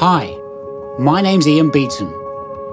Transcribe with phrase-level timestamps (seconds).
[0.00, 0.38] Hi,
[0.96, 2.08] my name's Ian Beaton.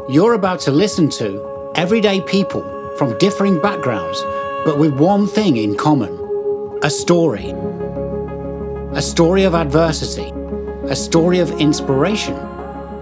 [0.07, 2.62] You're about to listen to everyday people
[3.00, 4.21] from differing backgrounds,
[4.63, 6.14] but with one thing in common
[6.84, 7.50] a story.
[8.93, 10.30] A story of adversity,
[10.84, 12.36] a story of inspiration,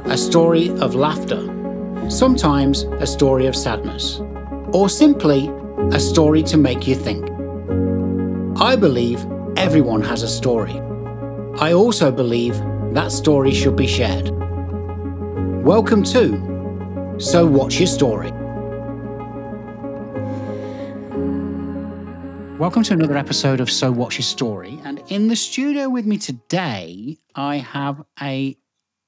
[0.06, 1.44] a story of laughter,
[2.10, 4.22] sometimes a story of sadness,
[4.72, 5.52] or simply
[5.92, 7.30] a story to make you think.
[8.62, 9.20] I believe
[9.58, 10.80] everyone has a story.
[11.60, 12.56] I also believe
[12.94, 14.30] that story should be shared.
[15.64, 18.30] Welcome to So What's Your Story?
[22.60, 24.80] Welcome to another episode of So What's Your Story?
[24.84, 28.56] And in the studio with me today, I have a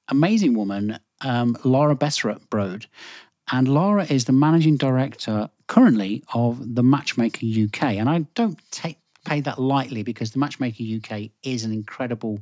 [0.08, 2.86] amazing woman, um, Lara Besbrode
[3.52, 7.82] And Lara is the managing director currently of the Matchmaker UK.
[7.94, 12.38] And I don't take pay that lightly because the Matchmaker UK is an incredible,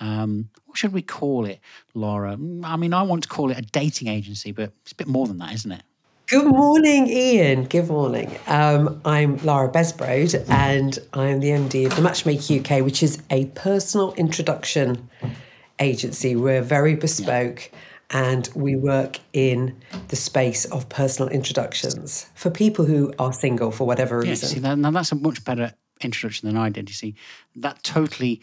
[0.00, 1.60] um, what should we call it,
[1.94, 2.32] Lara?
[2.32, 5.26] I mean, I want to call it a dating agency, but it's a bit more
[5.26, 5.82] than that, isn't it?
[6.28, 7.64] Good morning, Ian.
[7.64, 8.38] Good morning.
[8.46, 13.46] Um, I'm Lara Besbrode, and I'm the MD of the Matchmaker UK, which is a
[13.46, 15.10] personal introduction
[15.78, 16.36] agency.
[16.36, 17.70] We're very bespoke.
[18.14, 19.74] And we work in
[20.08, 24.48] the space of personal introductions for people who are single for whatever reason.
[24.48, 26.90] Yeah, see, that, now that's a much better introduction than I did.
[26.90, 27.14] You see,
[27.56, 28.42] that totally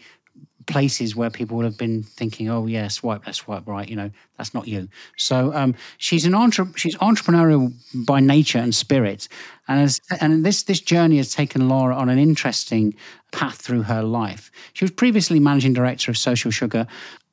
[0.70, 4.10] places where people would have been thinking, "Oh yeah, swipe left, swipe right." You know,
[4.36, 4.88] that's not you.
[5.16, 7.72] So um, she's an entre- she's entrepreneurial
[8.06, 9.28] by nature and spirit,
[9.68, 12.94] and and this this journey has taken Lara on an interesting
[13.32, 14.50] path through her life.
[14.72, 16.86] She was previously managing director of Social Sugar,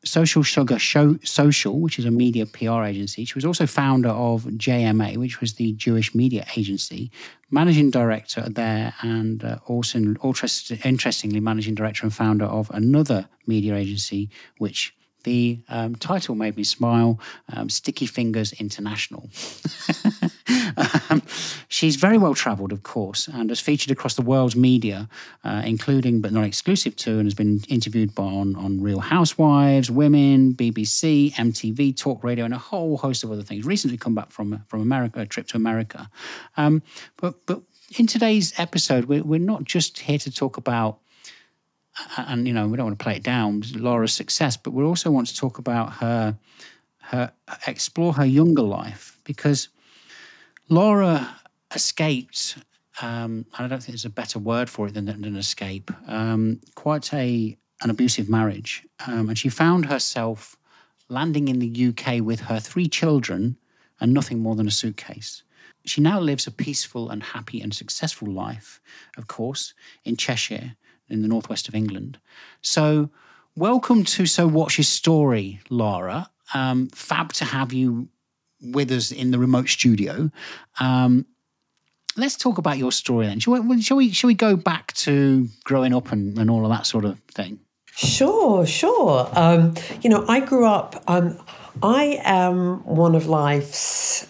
[0.07, 3.25] Social Sugar Show Social, which is a media PR agency.
[3.25, 7.11] She was also founder of JMA, which was the Jewish media agency,
[7.51, 9.99] managing director there, and uh, also,
[10.83, 16.63] interestingly, managing director and founder of another media agency, which the um, title made me
[16.63, 17.19] smile
[17.53, 19.29] um, Sticky Fingers International.
[21.09, 21.21] um,
[21.67, 25.09] she's very well travelled, of course, and has featured across the world's media,
[25.43, 29.89] uh, including but not exclusive to, and has been interviewed by, on, on Real Housewives,
[29.89, 33.65] Women, BBC, MTV, Talk Radio, and a whole host of other things.
[33.65, 36.09] Recently come back from, from America, a trip to America.
[36.57, 36.81] Um,
[37.17, 37.61] but, but
[37.97, 40.99] in today's episode, we're, we're not just here to talk about
[42.15, 45.09] and you know we don't want to play it down Lara's success, but we also
[45.09, 46.37] want to talk about her
[46.99, 47.31] her
[47.65, 49.69] explore her younger life because
[50.69, 51.35] Lara
[51.73, 52.57] escaped.
[53.01, 55.91] Um, and I don't think there's a better word for it than, than escape.
[56.07, 60.57] Um, quite a an abusive marriage, um, and she found herself
[61.09, 63.55] landing in the UK with her three children
[64.01, 65.43] and nothing more than a suitcase.
[65.85, 68.81] She now lives a peaceful and happy and successful life,
[69.15, 70.75] of course, in Cheshire,
[71.07, 72.19] in the northwest of England.
[72.61, 73.09] So,
[73.55, 76.31] welcome to So What's Your Story, Laura.
[76.53, 78.09] Um, fab to have you
[78.61, 80.31] with us in the remote studio.
[80.79, 81.25] Um,
[82.15, 83.39] let's talk about your story then.
[83.39, 86.71] Shall we, shall we, shall we go back to growing up and, and all of
[86.71, 87.59] that sort of thing?
[87.95, 89.29] Sure, sure.
[89.33, 91.37] Um, you know, I grew up, um,
[91.81, 94.27] I am one of life's,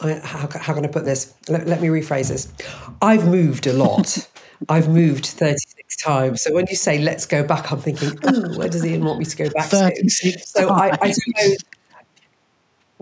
[0.00, 1.34] I, how, how, can I put this?
[1.48, 2.52] Let, let me rephrase this.
[3.00, 4.28] I've moved a lot.
[4.68, 6.42] I've moved 36 times.
[6.42, 9.24] So when you say let's go back, I'm thinking, oh, where does Ian want me
[9.24, 9.92] to go back to?
[10.44, 11.58] So I, I suppose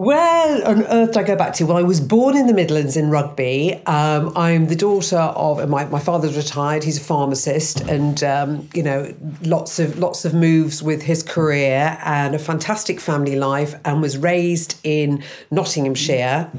[0.01, 1.67] where on earth did I go back to?
[1.67, 3.75] Well, I was born in the Midlands in Rugby.
[3.85, 6.83] Um, I'm the daughter of my, my father's retired.
[6.85, 11.99] He's a pharmacist, and um, you know, lots of lots of moves with his career
[12.03, 13.75] and a fantastic family life.
[13.85, 16.51] And was raised in Nottinghamshire,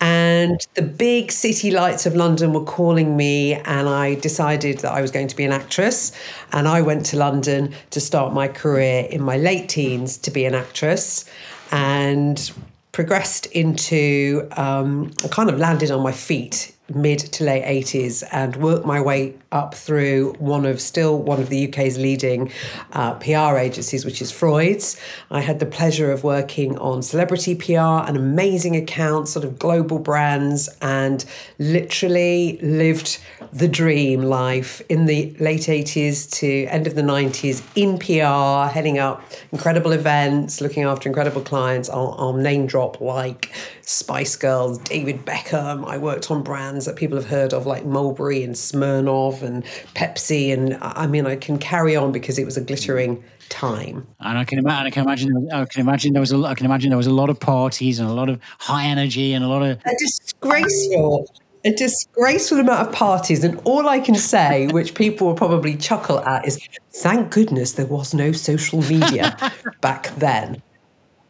[0.00, 5.02] and the big city lights of London were calling me, and I decided that I
[5.02, 6.10] was going to be an actress.
[6.50, 10.46] And I went to London to start my career in my late teens to be
[10.46, 11.30] an actress,
[11.70, 12.50] and
[12.98, 18.56] progressed into, um, I kind of landed on my feet mid to late 80s and
[18.56, 22.50] worked my way up through one of still one of the UK's leading
[22.92, 25.00] uh, PR agencies, which is Freud's.
[25.30, 29.98] I had the pleasure of working on celebrity PR and amazing accounts, sort of global
[29.98, 31.24] brands, and
[31.58, 33.18] literally lived
[33.52, 38.98] the dream life in the late 80s to end of the 90s in PR, heading
[38.98, 41.88] up incredible events, looking after incredible clients.
[41.88, 43.52] I'll, I'll name drop like
[43.88, 45.86] Spice Girls, David Beckham.
[45.86, 49.64] I worked on brands that people have heard of like Mulberry and Smirnoff and
[49.94, 50.52] Pepsi.
[50.52, 54.06] And I mean, I can carry on because it was a glittering time.
[54.20, 56.66] And I can imagine, I can imagine, I can imagine there was a, I can
[56.66, 59.48] imagine there was a lot of parties and a lot of high energy and a
[59.48, 61.26] lot of a disgraceful,
[61.64, 63.42] a disgraceful amount of parties.
[63.42, 66.60] And all I can say, which people will probably chuckle at, is
[66.90, 69.34] thank goodness there was no social media
[69.80, 70.62] back then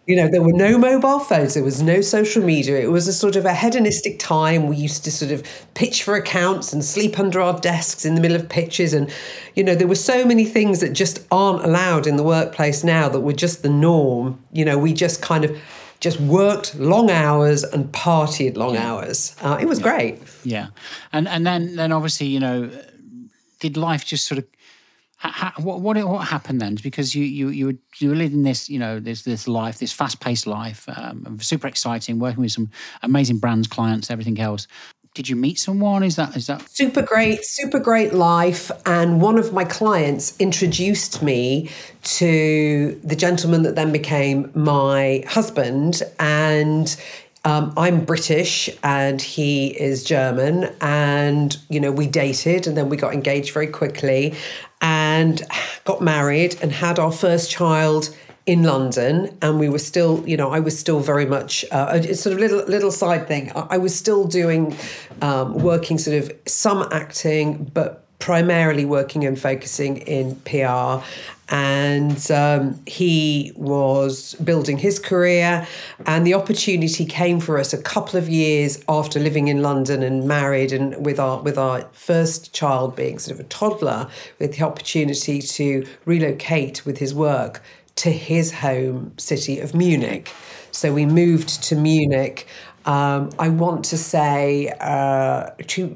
[0.08, 2.78] You know, there were no mobile phones, there was no social media.
[2.80, 4.66] It was a sort of a hedonistic time.
[4.66, 8.20] We used to sort of pitch for accounts and sleep under our desks in the
[8.22, 8.94] middle of pitches.
[8.94, 9.12] And,
[9.54, 13.10] you know, there were so many things that just aren't allowed in the workplace now
[13.10, 14.42] that were just the norm.
[14.50, 15.54] You know, we just kind of
[16.00, 18.90] just worked long hours and partied long yeah.
[18.90, 19.36] hours.
[19.42, 19.84] Uh, it was yeah.
[19.84, 20.22] great.
[20.42, 20.68] Yeah,
[21.12, 22.70] and and then then obviously you know,
[23.60, 24.46] did life just sort of
[25.56, 26.76] what, what what happened then?
[26.82, 29.92] Because you you you were, you were living this you know this this life, this
[29.92, 32.70] fast paced life, um, super exciting, working with some
[33.02, 34.68] amazing brands, clients, everything else.
[35.14, 36.04] Did you meet someone?
[36.04, 38.70] Is that is that super great, super great life?
[38.86, 41.70] And one of my clients introduced me
[42.04, 46.96] to the gentleman that then became my husband, and
[47.44, 52.96] um, I'm British and he is German, and you know we dated, and then we
[52.96, 54.34] got engaged very quickly,
[54.80, 55.42] and
[55.84, 58.14] got married, and had our first child
[58.46, 62.14] in London, and we were still, you know, I was still very much uh, a
[62.14, 63.52] sort of little little side thing.
[63.54, 64.76] I was still doing
[65.20, 71.04] um, working, sort of some acting, but primarily working and focusing in PR
[71.50, 75.66] and um, he was building his career
[76.06, 80.26] and the opportunity came for us a couple of years after living in london and
[80.26, 84.08] married and with our with our first child being sort of a toddler
[84.38, 87.62] with the opportunity to relocate with his work
[87.96, 90.30] to his home city of munich
[90.70, 92.46] so we moved to munich
[92.88, 95.94] um, I want to say, uh, two,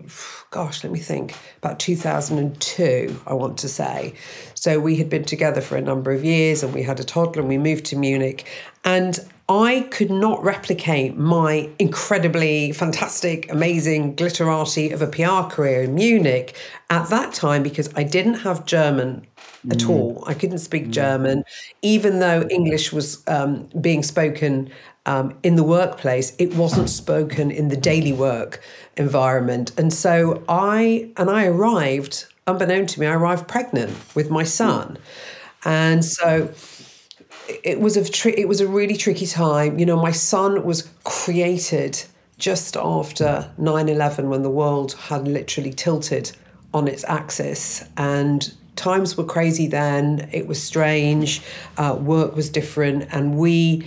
[0.51, 4.13] gosh, let me think, about 2002, I want to say.
[4.63, 7.41] So we had been together for a number of years and we had a toddler
[7.41, 8.47] and we moved to Munich.
[8.85, 9.19] And
[9.49, 16.57] I could not replicate my incredibly fantastic, amazing glitterati of a PR career in Munich
[16.91, 19.27] at that time because I didn't have German
[19.69, 19.91] at mm.
[19.91, 20.23] all.
[20.29, 20.91] I couldn't speak mm.
[20.93, 21.43] German,
[21.83, 24.71] even though English was um, being spoken
[25.07, 28.63] um, in the workplace, it wasn't spoken in the daily work
[28.97, 29.73] environment.
[29.77, 34.99] And so I and I arrived, unbeknown to me, I arrived pregnant with my son,
[35.65, 36.53] and so
[37.65, 39.79] it was a tri- it was a really tricky time.
[39.79, 42.03] You know, my son was created
[42.39, 46.33] just after 9-11 when the world had literally tilted
[46.75, 47.85] on its axis.
[47.97, 50.29] And times were crazy then.
[50.33, 51.41] It was strange.
[51.77, 53.09] Uh, work was different.
[53.13, 53.87] And we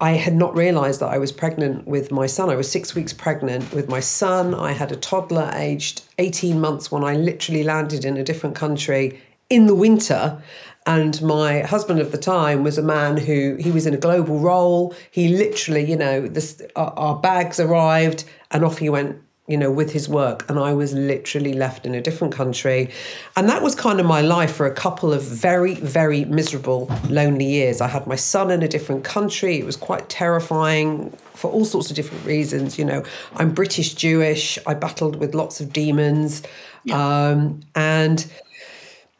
[0.00, 2.50] I had not realized that I was pregnant with my son.
[2.50, 4.54] I was six weeks pregnant with my son.
[4.54, 9.22] I had a toddler aged 18 months when I literally landed in a different country
[9.48, 10.42] in the winter.
[10.84, 14.38] And my husband of the time was a man who he was in a global
[14.38, 14.94] role.
[15.10, 19.70] He literally, you know, this, our, our bags arrived and off he went you know,
[19.70, 20.44] with his work.
[20.48, 22.90] And I was literally left in a different country.
[23.36, 27.44] And that was kind of my life for a couple of very, very miserable, lonely
[27.44, 27.80] years.
[27.80, 29.58] I had my son in a different country.
[29.58, 32.78] It was quite terrifying for all sorts of different reasons.
[32.78, 33.04] You know,
[33.36, 34.58] I'm British Jewish.
[34.66, 36.42] I battled with lots of demons.
[36.84, 37.28] Yeah.
[37.28, 38.26] Um, and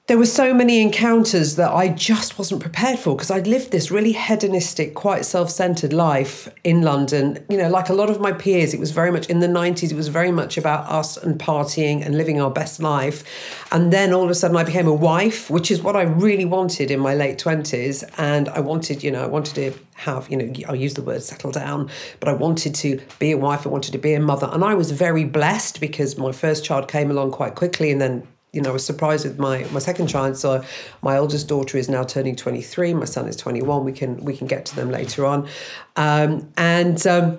[0.06, 3.90] there were so many encounters that I just wasn't prepared for because I'd lived this
[3.90, 7.44] really hedonistic, quite self centered life in London.
[7.48, 9.90] You know, like a lot of my peers, it was very much in the 90s,
[9.90, 13.24] it was very much about us and partying and living our best life.
[13.72, 16.44] And then all of a sudden I became a wife, which is what I really
[16.44, 18.08] wanted in my late 20s.
[18.16, 21.24] And I wanted, you know, I wanted to have, you know, I'll use the word
[21.24, 21.90] settle down,
[22.20, 24.48] but I wanted to be a wife, I wanted to be a mother.
[24.52, 28.28] And I was very blessed because my first child came along quite quickly and then
[28.56, 30.36] you know, I was surprised with my my second child.
[30.36, 30.64] So
[31.02, 32.94] my oldest daughter is now turning 23.
[32.94, 33.84] My son is 21.
[33.84, 35.46] We can we can get to them later on.
[35.94, 37.38] Um, and um,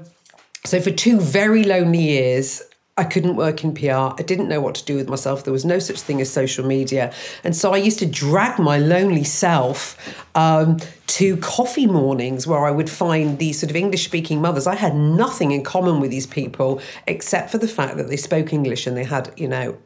[0.64, 2.62] so for two very lonely years,
[3.00, 4.14] I couldn't work in PR.
[4.18, 5.44] I didn't know what to do with myself.
[5.44, 7.14] There was no such thing as social media.
[7.44, 9.98] And so I used to drag my lonely self
[10.36, 14.66] um, to coffee mornings where I would find these sort of English speaking mothers.
[14.66, 18.52] I had nothing in common with these people except for the fact that they spoke
[18.52, 19.78] English and they had, you know,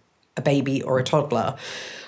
[0.41, 1.55] a baby or a toddler.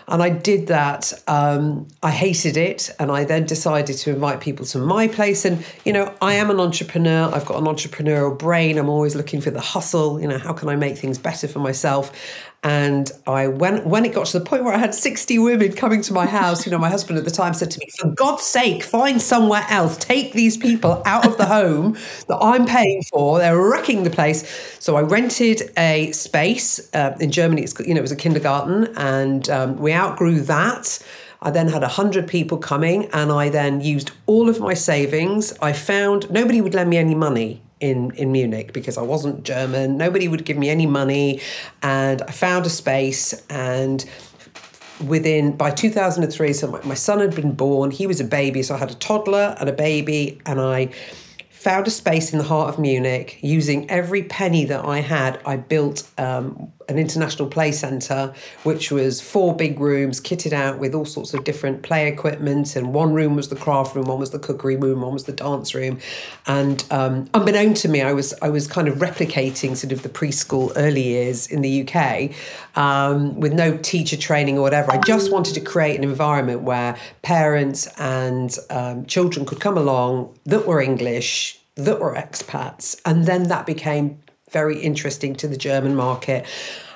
[0.07, 1.13] And I did that.
[1.27, 2.89] Um, I hated it.
[2.99, 5.45] And I then decided to invite people to my place.
[5.45, 7.31] And, you know, I am an entrepreneur.
[7.33, 8.77] I've got an entrepreneurial brain.
[8.77, 10.19] I'm always looking for the hustle.
[10.19, 12.11] You know, how can I make things better for myself?
[12.63, 16.01] And I when when it got to the point where I had 60 women coming
[16.03, 18.43] to my house, you know, my husband at the time said to me, For God's
[18.43, 19.97] sake, find somewhere else.
[19.97, 23.39] Take these people out of the home that I'm paying for.
[23.39, 24.77] They're wrecking the place.
[24.79, 27.63] So I rented a space uh, in Germany.
[27.63, 30.99] It's you know, it was a kindergarten, and um, we outgrew that.
[31.41, 35.51] I then had 100 people coming, and I then used all of my savings.
[35.61, 39.97] I found nobody would lend me any money in, in Munich because I wasn't German.
[39.97, 41.41] Nobody would give me any money.
[41.81, 44.05] And I found a space and
[45.05, 48.75] within by 2003 so my, my son had been born he was a baby so
[48.75, 50.87] i had a toddler and a baby and i
[51.63, 53.39] found a space in the heart of Munich.
[53.41, 59.21] Using every penny that I had, I built um, an international play centre, which was
[59.21, 62.75] four big rooms kitted out with all sorts of different play equipment.
[62.75, 65.33] And one room was the craft room, one was the cookery room, one was the
[65.33, 65.99] dance room.
[66.47, 70.09] And um, unbeknown to me, I was I was kind of replicating sort of the
[70.09, 72.31] preschool early years in the UK
[72.75, 74.91] um, with no teacher training or whatever.
[74.91, 80.37] I just wanted to create an environment where parents and um, children could come along
[80.45, 82.99] that were English that were expats.
[83.05, 84.19] And then that became
[84.53, 86.45] very interesting to the German market.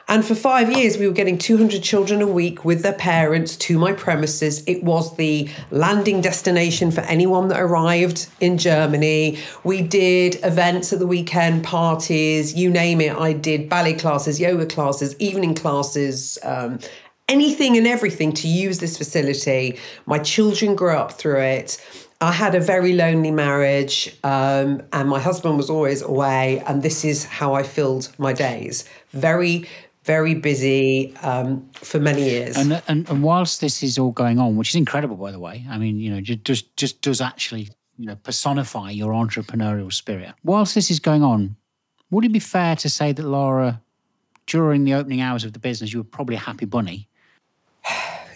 [0.10, 3.78] And for five years, we were getting 200 children a week with their parents to
[3.78, 4.64] my premises.
[4.66, 9.38] It was the landing destination for anyone that arrived in Germany.
[9.66, 13.18] We did events at the weekend, parties, you name it.
[13.18, 16.80] I did ballet classes, yoga classes, evening classes, um,
[17.28, 19.78] anything and everything to use this facility.
[20.06, 21.86] My children grew up through it.
[22.20, 27.06] I had a very lonely marriage, um, and my husband was always away, and this
[27.06, 28.86] is how I filled my days.
[29.12, 29.68] Very,
[30.04, 32.58] very busy um, for many years.
[32.58, 35.64] And, and, and whilst this is all going on, which is incredible, by the way,
[35.70, 40.34] I mean, you know, just just does actually you know personify your entrepreneurial spirit.
[40.44, 41.56] Whilst this is going on,
[42.10, 43.80] would it be fair to say that Lara,
[44.48, 47.08] during the opening hours of the business, you were probably a happy bunny?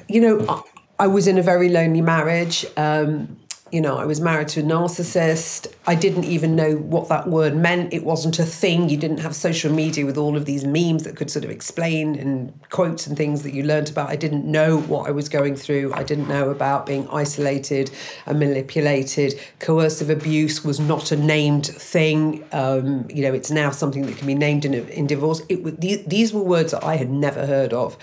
[0.09, 0.65] You know,
[0.99, 2.65] I was in a very lonely marriage.
[2.75, 3.37] Um,
[3.71, 5.73] you know, I was married to a narcissist.
[5.87, 7.93] I didn't even know what that word meant.
[7.93, 8.89] It wasn't a thing.
[8.89, 12.15] You didn't have social media with all of these memes that could sort of explain
[12.15, 14.09] and quotes and things that you learned about.
[14.09, 15.93] I didn't know what I was going through.
[15.93, 17.91] I didn't know about being isolated
[18.25, 19.39] and manipulated.
[19.59, 22.43] Coercive abuse was not a named thing.
[22.51, 25.41] Um, you know, it's now something that can be named in, in divorce.
[25.47, 27.97] It, these were words that I had never heard of.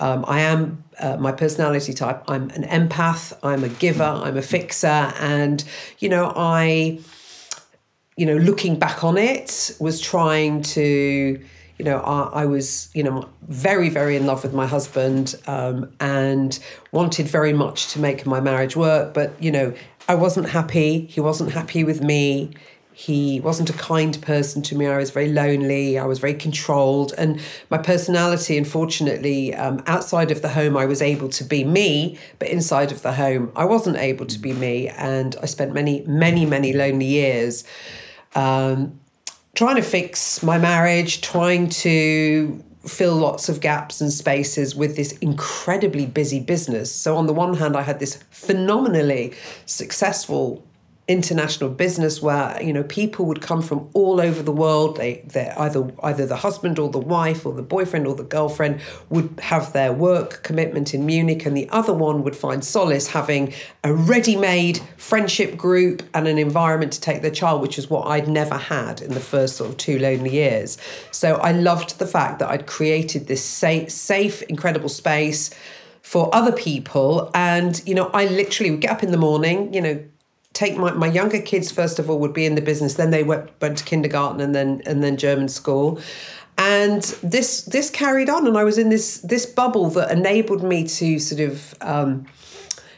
[0.00, 2.22] Um, I am uh, my personality type.
[2.28, 3.36] I'm an empath.
[3.42, 4.02] I'm a giver.
[4.02, 4.86] I'm a fixer,
[5.18, 5.64] and
[5.98, 7.00] you know, I,
[8.16, 11.40] you know, looking back on it, was trying to.
[11.76, 15.90] You know, I, I was, you know, very, very in love with my husband um,
[15.98, 16.56] and
[16.92, 19.12] wanted very much to make my marriage work.
[19.12, 19.74] But, you know,
[20.06, 21.06] I wasn't happy.
[21.06, 22.54] He wasn't happy with me
[22.96, 24.86] he wasn't a kind person to me.
[24.86, 25.98] I was very lonely.
[25.98, 27.12] I was very controlled.
[27.18, 32.16] And my personality, unfortunately, um, outside of the home, I was able to be me,
[32.38, 34.88] but inside of the home, I wasn't able to be me.
[34.90, 37.64] And I spent many, many, many lonely years
[38.36, 39.00] um,
[39.56, 45.10] trying to fix my marriage, trying to fill lots of gaps and spaces with this
[45.18, 46.94] incredibly busy business.
[46.94, 49.32] So, on the one hand, I had this phenomenally
[49.66, 50.64] successful
[51.06, 54.96] international business where you know people would come from all over the world.
[54.96, 58.80] They they either either the husband or the wife or the boyfriend or the girlfriend
[59.10, 63.52] would have their work commitment in Munich and the other one would find solace having
[63.82, 68.28] a ready-made friendship group and an environment to take their child which is what I'd
[68.28, 70.78] never had in the first sort of two lonely years.
[71.10, 75.50] So I loved the fact that I'd created this safe safe incredible space
[76.00, 77.30] for other people.
[77.34, 80.02] And you know I literally would get up in the morning you know
[80.54, 82.94] take my, my younger kids first of all would be in the business.
[82.94, 86.00] Then they went, went to kindergarten and then and then german school.
[86.56, 90.86] And this this carried on and i was in this this bubble that enabled me
[90.86, 92.26] to sort of um,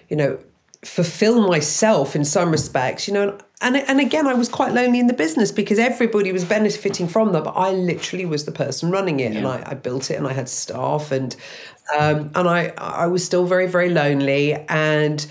[0.09, 0.39] you know
[0.85, 3.37] fulfill myself in some respects you know.
[3.63, 7.33] And and again I was quite lonely in the business because everybody was benefiting from
[7.33, 9.39] that but I literally was the person running it yeah.
[9.39, 11.35] and I, I built it and I had staff and
[11.97, 14.53] um, and I I was still very very lonely.
[14.69, 15.27] And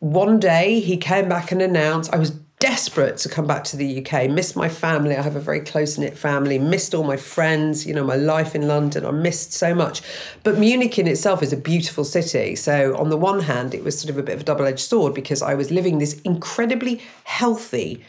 [0.00, 4.04] one day he came back and announced I was desperate to come back to the
[4.04, 5.16] UK, missed my family.
[5.16, 8.54] I have a very close knit family, missed all my friends, you know, my life
[8.54, 9.06] in London.
[9.06, 10.02] I missed so much.
[10.42, 12.56] But Munich in itself is a beautiful city.
[12.56, 14.80] So, on the one hand, it was sort of a bit of a double edged
[14.80, 18.04] sword because I was living this incredibly healthy,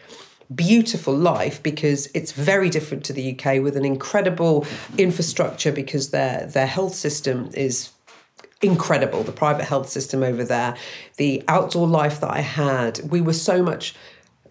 [0.53, 4.65] beautiful life because it's very different to the UK with an incredible
[4.97, 7.91] infrastructure because their their health system is
[8.61, 9.23] incredible.
[9.23, 10.75] The private health system over there,
[11.17, 13.95] the outdoor life that I had, we were so much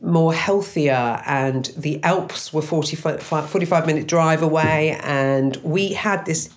[0.00, 6.50] more healthier and the Alps were 45, 45 minute drive away and we had this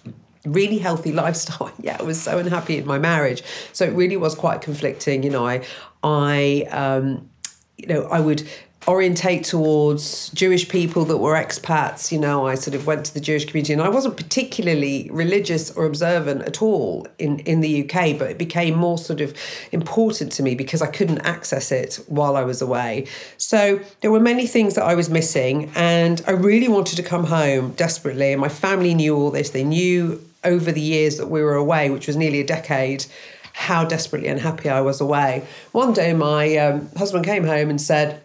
[0.45, 1.71] really healthy lifestyle.
[1.79, 3.43] Yeah, I was so unhappy in my marriage.
[3.73, 5.23] So it really was quite conflicting.
[5.23, 5.63] You know, I,
[6.03, 7.29] I, um,
[7.77, 8.47] you know, I would
[8.87, 12.11] orientate towards Jewish people that were expats.
[12.11, 15.69] You know, I sort of went to the Jewish community and I wasn't particularly religious
[15.71, 19.37] or observant at all in, in the UK, but it became more sort of
[19.71, 23.05] important to me because I couldn't access it while I was away.
[23.37, 27.25] So there were many things that I was missing and I really wanted to come
[27.25, 28.31] home desperately.
[28.31, 29.51] And my family knew all this.
[29.51, 33.05] They knew over the years that we were away, which was nearly a decade,
[33.53, 35.45] how desperately unhappy I was away.
[35.71, 38.21] One day, my um, husband came home and said,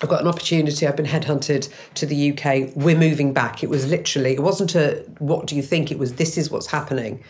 [0.00, 0.86] I've got an opportunity.
[0.86, 2.70] I've been headhunted to the UK.
[2.76, 3.64] We're moving back.
[3.64, 5.90] It was literally, it wasn't a, what do you think?
[5.90, 7.22] It was, this is what's happening.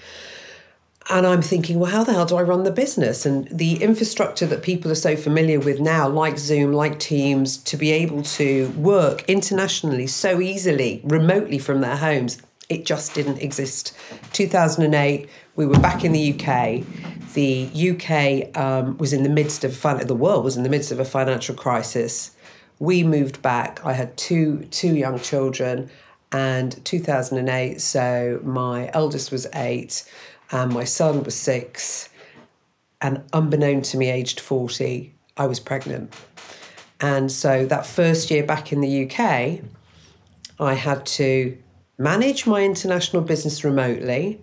[1.11, 3.25] And I'm thinking, well, how the hell do I run the business?
[3.25, 7.79] And the infrastructure that people are so familiar with now, like Zoom, like Teams, to
[7.79, 13.97] be able to work internationally so easily, remotely from their homes, it just didn't exist.
[14.35, 16.85] 2008, we were back in the UK.
[17.33, 21.01] The UK um, was in the midst of, the world was in the midst of
[21.01, 22.33] a financial crisis
[22.79, 23.85] we moved back.
[23.85, 25.91] I had two two young children,
[26.33, 27.81] and 2008.
[27.81, 30.11] So my eldest was eight,
[30.51, 32.09] and my son was six.
[33.01, 36.15] And unbeknown to me, aged 40, I was pregnant.
[37.01, 39.61] And so that first year back in the UK,
[40.59, 41.57] I had to
[41.97, 44.43] manage my international business remotely.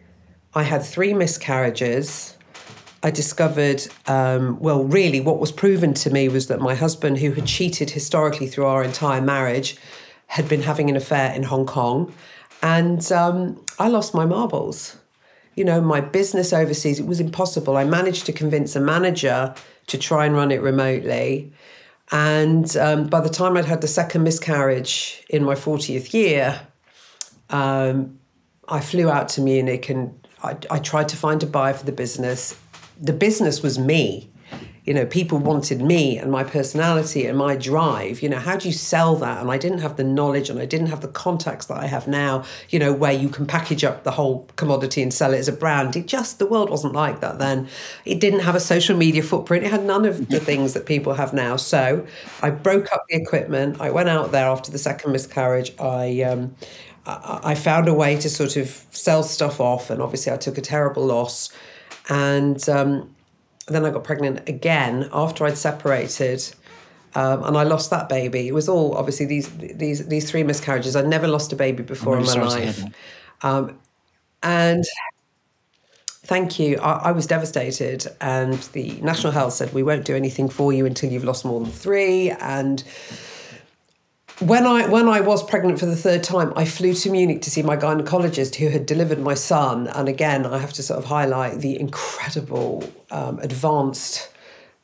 [0.53, 2.34] I had three miscarriages.
[3.05, 7.33] I discovered, um, well, really, what was proven to me was that my husband, who
[7.33, 9.77] had cheated historically through our entire marriage,
[10.25, 12.11] had been having an affair in Hong Kong.
[12.63, 14.97] And um, I lost my marbles.
[15.53, 17.77] You know, my business overseas, it was impossible.
[17.77, 19.53] I managed to convince a manager
[19.85, 21.53] to try and run it remotely.
[22.11, 26.59] And um, by the time I'd had the second miscarriage in my 40th year,
[27.51, 28.17] um,
[28.67, 31.91] I flew out to Munich and I, I, tried to find a buyer for the
[31.91, 32.55] business
[32.99, 34.29] the business was me.
[34.85, 38.21] You know, people wanted me and my personality and my drive.
[38.21, 39.41] You know, how do you sell that?
[39.41, 42.07] And I didn't have the knowledge and I didn't have the contacts that I have
[42.07, 45.47] now, you know, where you can package up the whole commodity and sell it as
[45.47, 45.95] a brand.
[45.95, 47.67] It just, the world wasn't like that then.
[48.05, 49.65] It didn't have a social media footprint.
[49.65, 51.55] It had none of the things that people have now.
[51.55, 52.05] So
[52.43, 53.81] I broke up the equipment.
[53.81, 55.73] I went out there after the second miscarriage.
[55.79, 56.55] I, um,
[57.07, 60.61] I found a way to sort of sell stuff off, and obviously I took a
[60.61, 61.51] terrible loss
[62.09, 63.15] and um,
[63.67, 66.43] then I got pregnant again after I'd separated.
[67.15, 68.47] Um, and I lost that baby.
[68.47, 70.95] It was all obviously these these these three miscarriages.
[70.97, 72.83] I'd never lost a baby before in my life,
[73.41, 73.79] um,
[74.43, 74.83] and
[76.25, 76.77] thank you.
[76.79, 80.85] I, I, was devastated, and the National Health said we won't do anything for you
[80.85, 82.31] until you've lost more than three.
[82.31, 82.83] And
[84.39, 87.51] when I when I was pregnant for the third time, I flew to Munich to
[87.51, 89.87] see my gynecologist who had delivered my son.
[89.87, 94.29] And again, I have to sort of highlight the incredible um, advanced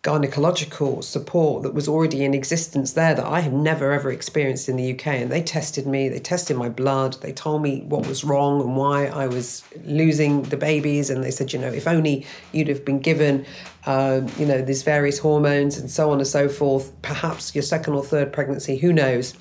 [0.04, 4.78] gynecological support that was already in existence there that I had never ever experienced in
[4.78, 5.08] the UK.
[5.08, 8.76] And they tested me, they tested my blood, they told me what was wrong and
[8.76, 11.10] why I was losing the babies.
[11.10, 13.46] And they said, you know, if only you'd have been given,
[13.86, 17.94] uh, you know, these various hormones and so on and so forth, perhaps your second
[17.94, 19.36] or third pregnancy, who knows.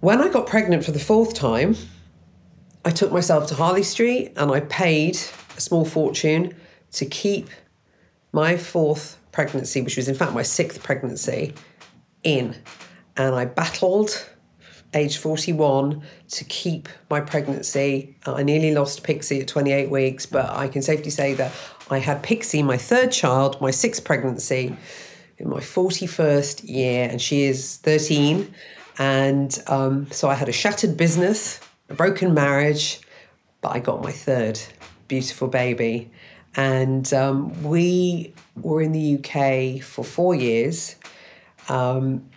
[0.00, 1.74] When I got pregnant for the fourth time,
[2.84, 5.16] I took myself to Harley Street and I paid
[5.56, 6.54] a small fortune
[6.92, 7.48] to keep
[8.30, 11.52] my fourth pregnancy, which was in fact my sixth pregnancy,
[12.22, 12.54] in.
[13.16, 14.30] And I battled
[14.94, 18.16] age 41 to keep my pregnancy.
[18.24, 21.52] Uh, I nearly lost Pixie at 28 weeks, but I can safely say that
[21.90, 24.76] I had Pixie, my third child, my sixth pregnancy,
[25.38, 28.54] in my 41st year, and she is 13.
[28.98, 33.00] And um, so I had a shattered business, a broken marriage,
[33.60, 34.60] but I got my third
[35.06, 36.10] beautiful baby.
[36.56, 40.96] And um, we were in the UK for four years.
[41.68, 42.28] Um,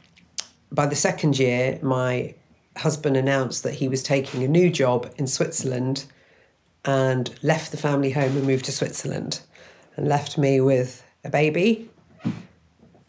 [0.71, 2.33] by the second year, my
[2.77, 6.05] husband announced that he was taking a new job in Switzerland
[6.85, 9.41] and left the family home and moved to Switzerland
[9.95, 11.89] and left me with a baby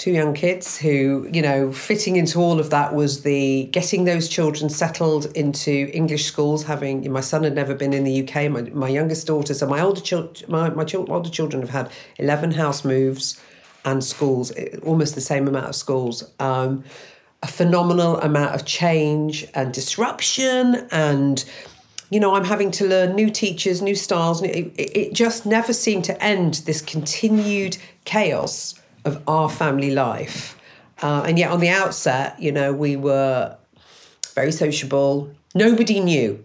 [0.03, 4.29] two young kids who, you know, fitting into all of that was the getting those
[4.29, 6.65] children settled into English schools.
[6.65, 9.81] Having my son had never been in the UK, my, my youngest daughter, so my
[9.81, 11.89] older children, my, my older children have had
[12.19, 13.41] eleven house moves
[13.85, 16.29] and schools, eh, almost the same amount of schools.
[16.41, 16.83] Um,
[17.45, 21.45] a phenomenal amount of change and disruption and
[22.09, 26.05] you know i'm having to learn new teachers new styles it, it just never seemed
[26.05, 30.59] to end this continued chaos of our family life.
[31.03, 33.57] Uh, and yet, on the outset, you know, we were
[34.35, 35.31] very sociable.
[35.55, 36.43] Nobody knew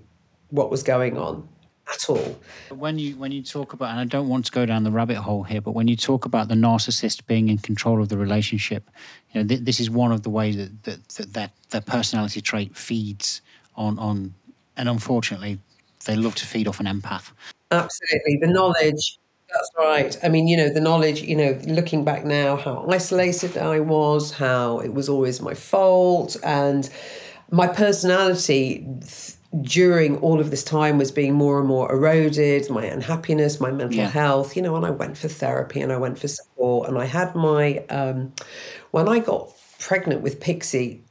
[0.50, 1.48] what was going on
[1.94, 2.40] at all.
[2.70, 5.18] When you when you talk about, and I don't want to go down the rabbit
[5.18, 8.90] hole here, but when you talk about the narcissist being in control of the relationship,
[9.32, 12.42] you know, th- this is one of the ways that that, that that that personality
[12.42, 13.42] trait feeds
[13.76, 14.34] on on,
[14.76, 15.60] and unfortunately,
[16.06, 17.32] they love to feed off an empath.
[17.72, 19.20] Absolutely, the knowledge
[19.52, 20.18] that's right.
[20.24, 24.32] I mean, you know, the knowledge, you know, looking back now, how isolated I was,
[24.32, 26.90] how it was always my fault, and
[27.50, 28.86] my personality
[29.62, 33.98] during all of this time was being more and more eroded my unhappiness my mental
[34.00, 34.10] Yeah.
[34.10, 37.06] health you know and i went for therapy and i went for support and i
[37.06, 38.34] had my um,
[38.92, 41.02] when i got pregnant with pixie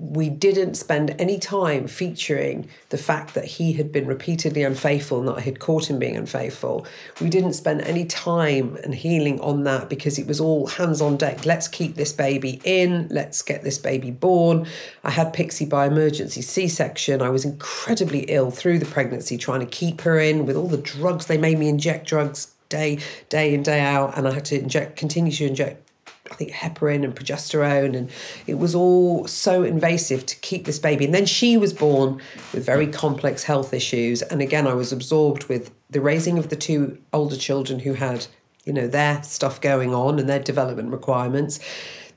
[0.00, 5.28] we didn't spend any time featuring the fact that he had been repeatedly unfaithful and
[5.28, 6.86] that I had caught him being unfaithful.
[7.20, 11.18] We didn't spend any time and healing on that because it was all hands on
[11.18, 11.44] deck.
[11.44, 14.66] Let's keep this baby in, let's get this baby born.
[15.04, 17.20] I had Pixie by emergency C section.
[17.20, 20.78] I was incredibly ill through the pregnancy, trying to keep her in with all the
[20.78, 21.26] drugs.
[21.26, 24.96] They made me inject drugs day, day in, day out, and I had to inject,
[24.96, 25.89] continue to inject
[26.30, 28.10] I think heparin and progesterone, and
[28.46, 31.04] it was all so invasive to keep this baby.
[31.04, 32.20] And then she was born
[32.52, 34.22] with very complex health issues.
[34.22, 38.26] And again, I was absorbed with the raising of the two older children who had,
[38.64, 41.58] you know, their stuff going on and their development requirements.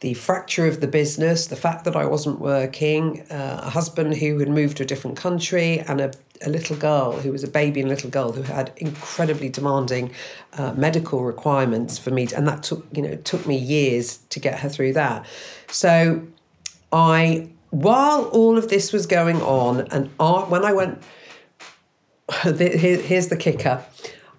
[0.04, 4.38] The fracture of the business, the fact that I wasn't working, uh, a husband who
[4.40, 6.12] had moved to a different country, and a,
[6.42, 10.12] a little girl who was a baby and little girl who had incredibly demanding
[10.58, 14.42] uh, medical requirements for me, to, and that took you know took me years to
[14.42, 15.26] get her through that.
[15.70, 16.28] So
[16.92, 21.02] I, while all of this was going on, and I, when I went,
[22.44, 23.86] here's the kicker.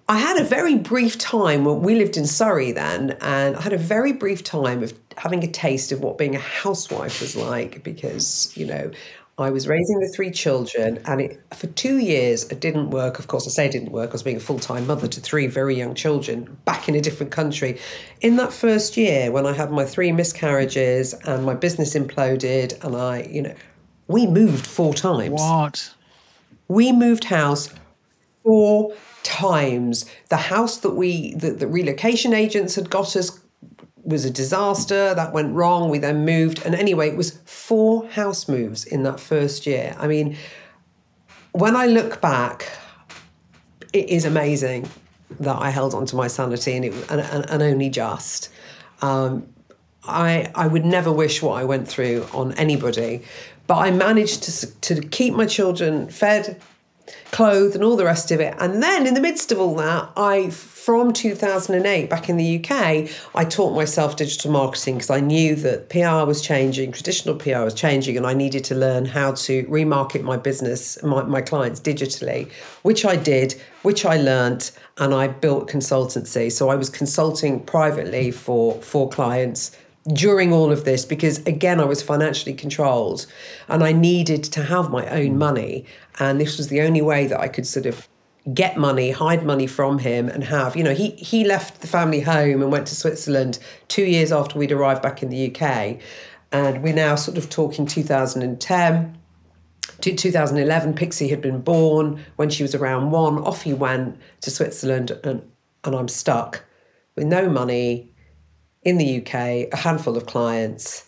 [0.07, 1.65] I had a very brief time.
[1.65, 5.43] when we lived in Surrey then, and I had a very brief time of having
[5.43, 8.91] a taste of what being a housewife was like because, you know,
[9.37, 13.19] I was raising the three children, and it, for two years it didn't work.
[13.19, 14.11] Of course, I say it didn't work.
[14.11, 17.01] I was being a full time mother to three very young children back in a
[17.01, 17.79] different country.
[18.21, 22.95] In that first year, when I had my three miscarriages and my business imploded, and
[22.95, 23.55] I, you know,
[24.07, 25.41] we moved four times.
[25.41, 25.93] What?
[26.69, 27.73] We moved house
[28.43, 28.93] four
[29.25, 30.05] times.
[30.29, 33.39] The house that we, the, the relocation agents had got us
[34.03, 35.13] was a disaster.
[35.13, 35.89] That went wrong.
[35.89, 36.65] We then moved.
[36.65, 39.95] And anyway, it was four house moves in that first year.
[39.99, 40.37] I mean,
[41.51, 42.71] when I look back,
[43.91, 44.89] it is amazing
[45.39, 48.49] that I held on to my sanity and, it, and, and, and only just.
[49.01, 49.47] Um,
[50.03, 53.23] I, I would never wish what I went through on anybody,
[53.65, 56.61] but I managed to, to keep my children fed,
[57.31, 58.55] clothed, and all the rest of it.
[58.59, 63.09] And then in the midst of all that, I, from 2008 back in the UK,
[63.35, 67.73] I taught myself digital marketing because I knew that PR was changing, traditional PR was
[67.73, 72.51] changing, and I needed to learn how to remarket my business, my, my clients digitally,
[72.83, 76.51] which I did, which I learnt, and I built consultancy.
[76.51, 79.75] So I was consulting privately for, for clients
[80.13, 83.25] during all of this because again I was financially controlled
[83.67, 85.37] and I needed to have my own mm.
[85.37, 85.85] money.
[86.19, 88.07] And this was the only way that I could sort of
[88.53, 92.19] get money hide money from him and have you know he he left the family
[92.19, 95.97] home and went to Switzerland 2 years after we'd arrived back in the UK
[96.51, 99.17] and we're now sort of talking 2010
[100.01, 104.51] to 2011 Pixie had been born when she was around 1 off he went to
[104.51, 105.41] Switzerland and
[105.83, 106.63] and I'm stuck
[107.15, 108.13] with no money
[108.85, 109.33] in the UK,
[109.73, 111.05] a handful of clients,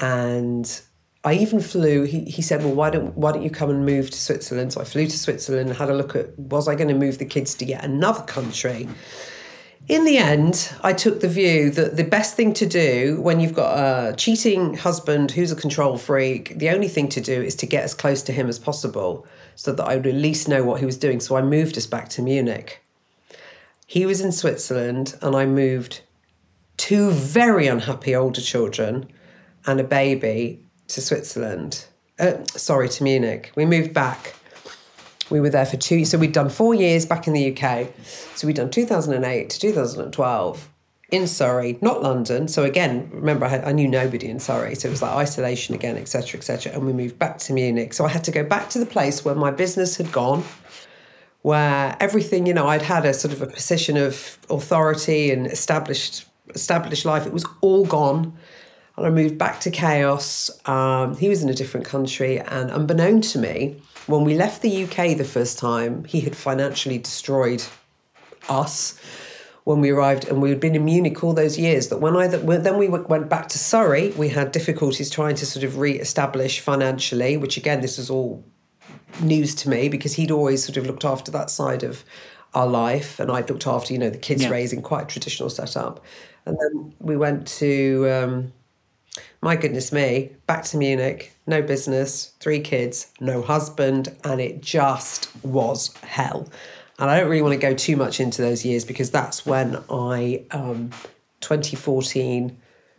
[0.00, 0.82] and
[1.24, 2.02] I even flew.
[2.02, 4.80] He, he said, "Well, why don't why don't you come and move to Switzerland?" So
[4.80, 7.24] I flew to Switzerland, and had a look at was I going to move the
[7.24, 8.88] kids to yet another country.
[9.88, 13.54] In the end, I took the view that the best thing to do when you've
[13.54, 17.66] got a cheating husband who's a control freak, the only thing to do is to
[17.66, 20.78] get as close to him as possible so that I would at least know what
[20.78, 21.18] he was doing.
[21.18, 22.84] So I moved us back to Munich.
[23.86, 26.02] He was in Switzerland, and I moved
[26.80, 29.06] two very unhappy older children
[29.66, 31.84] and a baby to Switzerland.
[32.18, 33.52] Uh, sorry, to Munich.
[33.54, 34.34] We moved back.
[35.28, 36.06] We were there for two.
[36.06, 37.88] So we'd done four years back in the UK.
[38.34, 40.68] So we'd done 2008 to 2012
[41.10, 42.48] in Surrey, not London.
[42.48, 44.74] So again, remember, I, had, I knew nobody in Surrey.
[44.74, 46.72] So it was like isolation again, etc., etc.
[46.72, 47.92] And we moved back to Munich.
[47.92, 50.44] So I had to go back to the place where my business had gone
[51.42, 56.26] where everything, you know, I'd had a sort of a position of authority and established
[56.54, 57.26] established life.
[57.26, 58.34] It was all gone.
[58.96, 60.50] And I moved back to chaos.
[60.66, 62.38] Um, he was in a different country.
[62.38, 66.98] And unbeknown to me, when we left the UK the first time, he had financially
[66.98, 67.62] destroyed
[68.48, 68.98] us
[69.64, 70.26] when we arrived.
[70.28, 73.28] And we had been in Munich all those years that when I then we went
[73.28, 77.80] back to Surrey, we had difficulties trying to sort of re establish financially, which again,
[77.80, 78.44] this was all
[79.20, 82.04] news to me because he'd always sort of looked after that side of
[82.54, 84.50] our life and I'd looked after, you know, the kids Yeah.
[84.50, 86.02] raising quite a traditional setup.
[86.46, 88.52] And then we went to, um,
[89.42, 95.30] my goodness me, back to Munich, no business, three kids, no husband, and it just
[95.44, 96.48] was hell.
[96.98, 99.82] And I don't really want to go too much into those years because that's when
[99.90, 100.90] I, um,
[101.40, 102.56] 2014,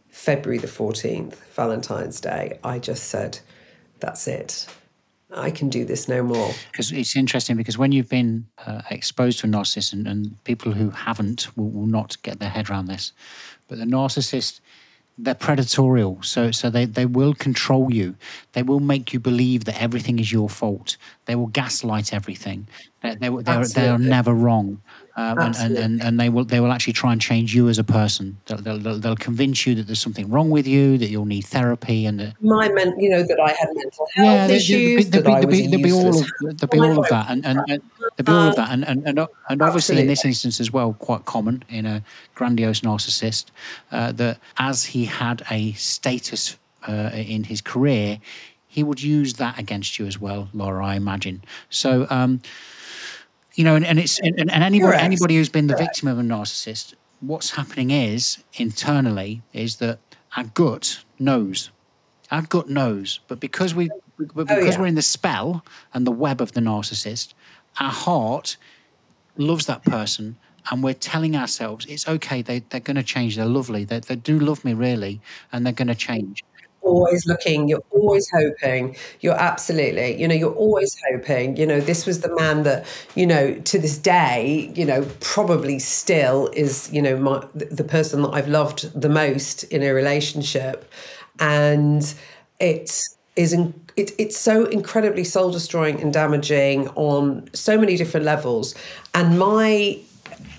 [0.09, 3.39] February the 14th, Valentine's Day, I just said,
[3.99, 4.67] that's it.
[5.33, 6.51] I can do this no more.
[6.71, 10.73] Because it's interesting because when you've been uh, exposed to a narcissist, and, and people
[10.73, 13.13] who haven't will, will not get their head around this,
[13.67, 14.59] but the narcissist
[15.17, 16.23] they're predatorial.
[16.25, 18.15] So so they, they will control you.
[18.53, 20.97] They will make you believe that everything is your fault.
[21.25, 22.67] They will gaslight everything.
[23.01, 24.81] They, they, they're, they're never wrong
[25.15, 27.77] um, and, and, and, and, they will they will actually try and change you as
[27.77, 28.37] a person.
[28.45, 32.05] They'll, they'll, they'll, convince you that there's something wrong with you, that you'll need therapy,
[32.05, 35.09] and that my men, you know, that I had mental health yeah, issues.
[35.09, 37.59] There'll be, there'll be, there'll be all of, there'll be all of that, and, and,
[37.67, 40.71] and there'll be all of that, and and, and, and obviously in this instance as
[40.71, 42.03] well, quite common in a
[42.35, 43.45] grandiose narcissist,
[43.91, 48.19] uh, that as he had a status uh, in his career,
[48.67, 50.85] he would use that against you as well, Lara.
[50.85, 52.07] I imagine so.
[52.09, 52.41] Um,
[53.55, 56.21] you know, and, and it's and, and anybody anybody who's been the victim of a
[56.21, 59.99] narcissist, what's happening is internally is that
[60.37, 61.71] our gut knows,
[62.31, 64.79] our gut knows, but because we but oh, because oh, yeah.
[64.79, 67.33] we're in the spell and the web of the narcissist,
[67.79, 68.57] our heart
[69.37, 70.37] loves that person
[70.69, 74.15] and we're telling ourselves it's okay they, they're going to change they're lovely they, they
[74.15, 75.19] do love me really
[75.51, 76.43] and they're going to change
[76.81, 82.05] always looking, you're always hoping, you're absolutely, you know, you're always hoping, you know, this
[82.05, 87.01] was the man that, you know, to this day, you know, probably still is, you
[87.01, 90.91] know, my, the person that I've loved the most in a relationship.
[91.39, 92.13] And
[92.59, 93.01] it
[93.35, 98.75] is, it, it's so incredibly soul destroying and damaging on so many different levels.
[99.13, 99.99] And my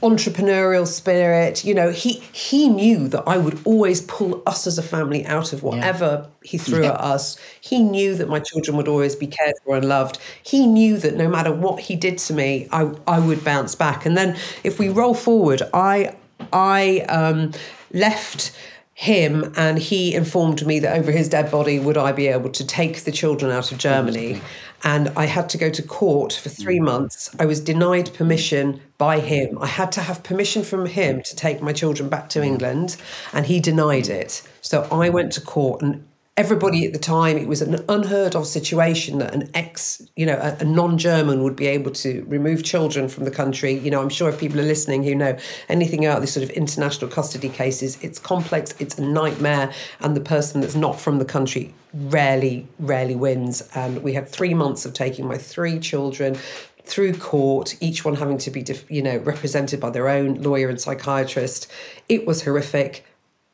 [0.03, 1.65] entrepreneurial spirit.
[1.65, 5.53] You know, he he knew that I would always pull us as a family out
[5.53, 6.49] of whatever yeah.
[6.51, 6.93] he threw yeah.
[6.93, 7.39] at us.
[7.61, 10.19] He knew that my children would always be cared for and loved.
[10.43, 14.07] He knew that no matter what he did to me, I I would bounce back.
[14.07, 16.17] And then if we roll forward, I
[16.53, 17.53] I um,
[17.93, 18.53] left
[18.95, 22.67] him and he informed me that over his dead body would I be able to
[22.67, 24.41] take the children out of Germany
[24.85, 26.85] and I had to go to court for three mm.
[26.85, 27.31] months.
[27.39, 29.59] I was denied permission by him.
[29.61, 32.97] I had to have permission from him to take my children back to England,
[33.33, 34.43] and he denied it.
[34.61, 36.05] So I went to court, and
[36.37, 40.39] everybody at the time it was an unheard of situation that an ex you know
[40.41, 43.75] a, a, non-german would be able to remove children from the country.
[43.75, 45.37] You know i'm sure if people are listening who know
[45.69, 50.21] anything about this sort of international custody cases it's complex it's a nightmare and the
[50.21, 53.63] person that's not from the country rarely rarely wins.
[53.75, 56.37] And we had three months of taking my three children
[56.85, 60.81] through court, each one having to be, you know, represented by their own lawyer and
[60.81, 61.71] psychiatrist.
[62.09, 63.05] It was horrific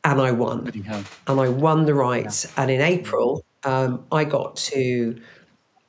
[0.03, 0.71] and I won.
[1.27, 2.45] And I won the rights.
[2.45, 2.63] Yeah.
[2.63, 5.19] And in April, um, I got to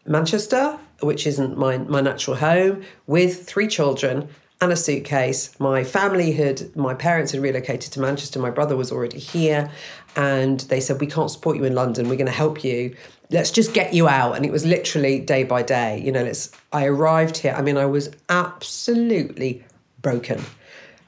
[0.06, 4.28] Manchester, which isn't my, my natural home, with three children
[4.60, 5.58] and a suitcase.
[5.58, 8.38] My family had, my parents had relocated to Manchester.
[8.38, 9.70] My brother was already here.
[10.16, 12.08] And they said, We can't support you in London.
[12.08, 12.94] We're going to help you.
[13.30, 14.36] Let's just get you out.
[14.36, 16.02] And it was literally day by day.
[16.04, 17.54] You know, let's, I arrived here.
[17.56, 19.64] I mean, I was absolutely
[20.02, 20.42] broken.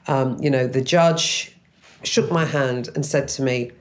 [0.07, 1.52] Um, you know, the judge
[2.03, 3.71] shook my hand and said to me,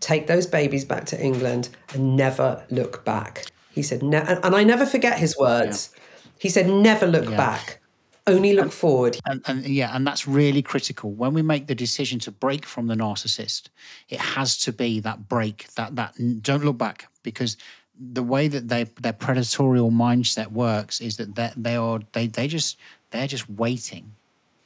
[0.00, 3.46] Take those babies back to England and never look back.
[3.70, 5.90] He said, ne-, and I never forget his words.
[5.94, 6.00] Yeah.
[6.38, 7.36] He said, Never look yeah.
[7.36, 7.80] back.
[8.26, 9.18] Only look and, forward.
[9.26, 11.12] And, and yeah, and that's really critical.
[11.12, 13.68] When we make the decision to break from the narcissist,
[14.08, 17.58] it has to be that break, that that don't look back, because
[17.98, 22.48] the way that they their predatorial mindset works is that they, they are they they
[22.48, 22.78] just
[23.10, 24.14] they're just waiting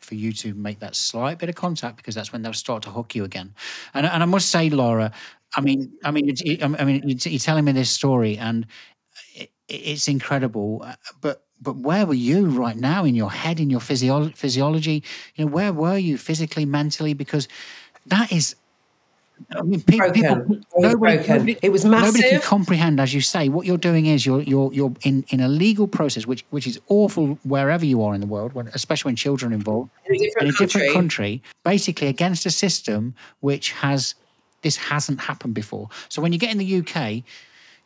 [0.08, 2.90] for you to make that slight bit of contact because that's when they'll start to
[2.90, 3.54] hook you again.
[3.94, 5.12] And, and I must say, Lara,
[5.54, 8.66] I mean, I mean, I mean, you're telling me this story, and
[9.68, 10.82] it's incredible.
[10.84, 15.02] Uh, but but where were you right now in your head, in your physio- physiology?
[15.34, 17.14] You know, where were you physically, mentally?
[17.14, 17.48] Because
[18.06, 18.54] that is
[19.56, 20.64] I mean, people, broken.
[20.76, 22.14] nobody, nobody, it was massive.
[22.14, 25.40] Nobody can comprehend, as you say, what you're doing is you're you're you're in, in
[25.40, 29.10] a legal process, which which is awful wherever you are in the world, when, especially
[29.10, 30.80] when children are involved in a, different, in a country.
[30.80, 34.14] different country, basically against a system which has
[34.62, 35.88] this hasn't happened before.
[36.08, 37.22] So when you get in the UK,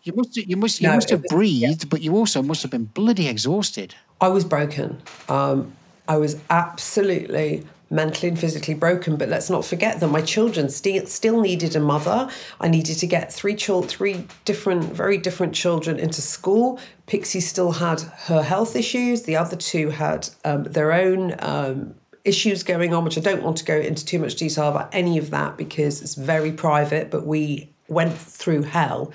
[0.04, 1.88] you must you must you no, must have was, breathed, yeah.
[1.88, 3.94] but you also must have been bloody exhausted.
[4.20, 5.00] I was broken.
[5.28, 5.72] Um,
[6.08, 9.16] I was absolutely mentally and physically broken.
[9.16, 12.28] But let's not forget that my children still still needed a mother.
[12.60, 16.80] I needed to get three children, three different, very different children into school.
[17.06, 19.22] Pixie still had her health issues.
[19.22, 21.34] The other two had um, their own.
[21.38, 24.90] Um, issues going on, which I don't want to go into too much detail about
[24.92, 29.12] any of that because it's very private, but we went through hell.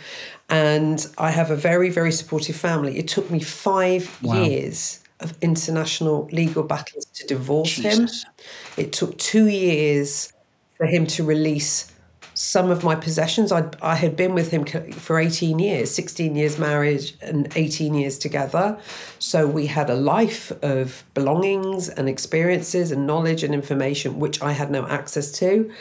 [0.49, 2.97] And I have a very, very supportive family.
[2.97, 4.43] It took me five wow.
[4.43, 8.23] years of international legal battles to divorce Jesus.
[8.23, 8.31] him.
[8.77, 10.33] It took two years
[10.77, 11.91] for him to release
[12.37, 13.51] some of my possessions.
[13.51, 18.19] I'd, I had been with him for 18 years, 16 years marriage and 18 years
[18.19, 18.77] together.
[19.17, 24.51] So we had a life of belongings and experiences and knowledge and information which I
[24.51, 25.71] had no access to.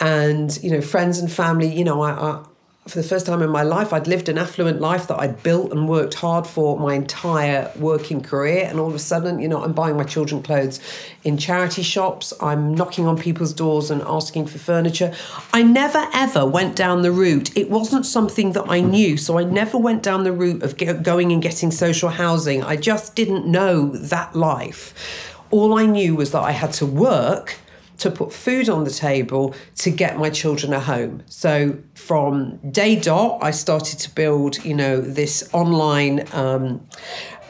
[0.00, 2.44] And, you know, friends and family, you know, I, I
[2.88, 5.70] for the first time in my life, I'd lived an affluent life that I'd built
[5.70, 8.66] and worked hard for my entire working career.
[8.68, 10.80] And all of a sudden, you know, I'm buying my children clothes
[11.22, 12.32] in charity shops.
[12.40, 15.14] I'm knocking on people's doors and asking for furniture.
[15.52, 17.56] I never ever went down the route.
[17.56, 19.16] It wasn't something that I knew.
[19.16, 22.64] So I never went down the route of going and getting social housing.
[22.64, 25.38] I just didn't know that life.
[25.52, 27.58] All I knew was that I had to work
[28.02, 31.22] to put food on the table to get my children a home.
[31.26, 36.26] So from day dot, I started to build, you know, this online.
[36.32, 36.86] Um,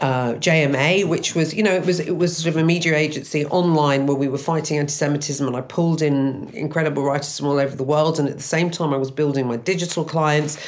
[0.02, 3.46] uh, JMA, which was, you know, it was it was sort of a media agency
[3.46, 7.76] online where we were fighting anti-Semitism, and I pulled in incredible writers from all over
[7.76, 10.58] the world, and at the same time, I was building my digital clients,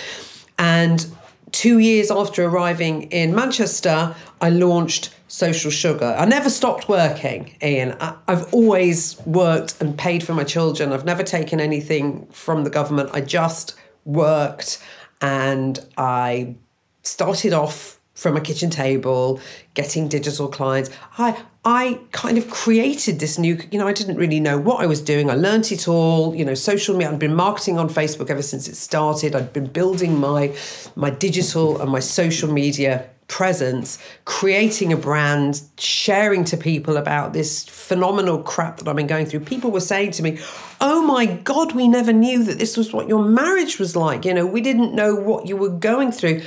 [0.57, 1.05] and
[1.51, 6.15] two years after arriving in Manchester, I launched social sugar.
[6.17, 7.97] I never stopped working, Ian.
[7.99, 10.93] I, have always worked and paid for my children.
[10.93, 13.11] I've never taken anything from the government.
[13.13, 14.81] I just worked
[15.21, 16.55] and I
[17.03, 19.41] started off from a kitchen table,
[19.75, 20.89] getting digital clients.
[21.19, 24.87] I I kind of created this new, you know, I didn't really know what I
[24.87, 25.31] was doing.
[25.31, 27.11] I learned it all, you know, social media.
[27.11, 29.35] I'd been marketing on Facebook ever since it started.
[29.35, 30.55] I'd been building my
[30.95, 37.65] my digital and my social media presence, creating a brand, sharing to people about this
[37.65, 39.41] phenomenal crap that I've been going through.
[39.41, 40.39] People were saying to me,
[40.81, 44.25] Oh my God, we never knew that this was what your marriage was like.
[44.25, 46.43] You know, we didn't know what you were going through.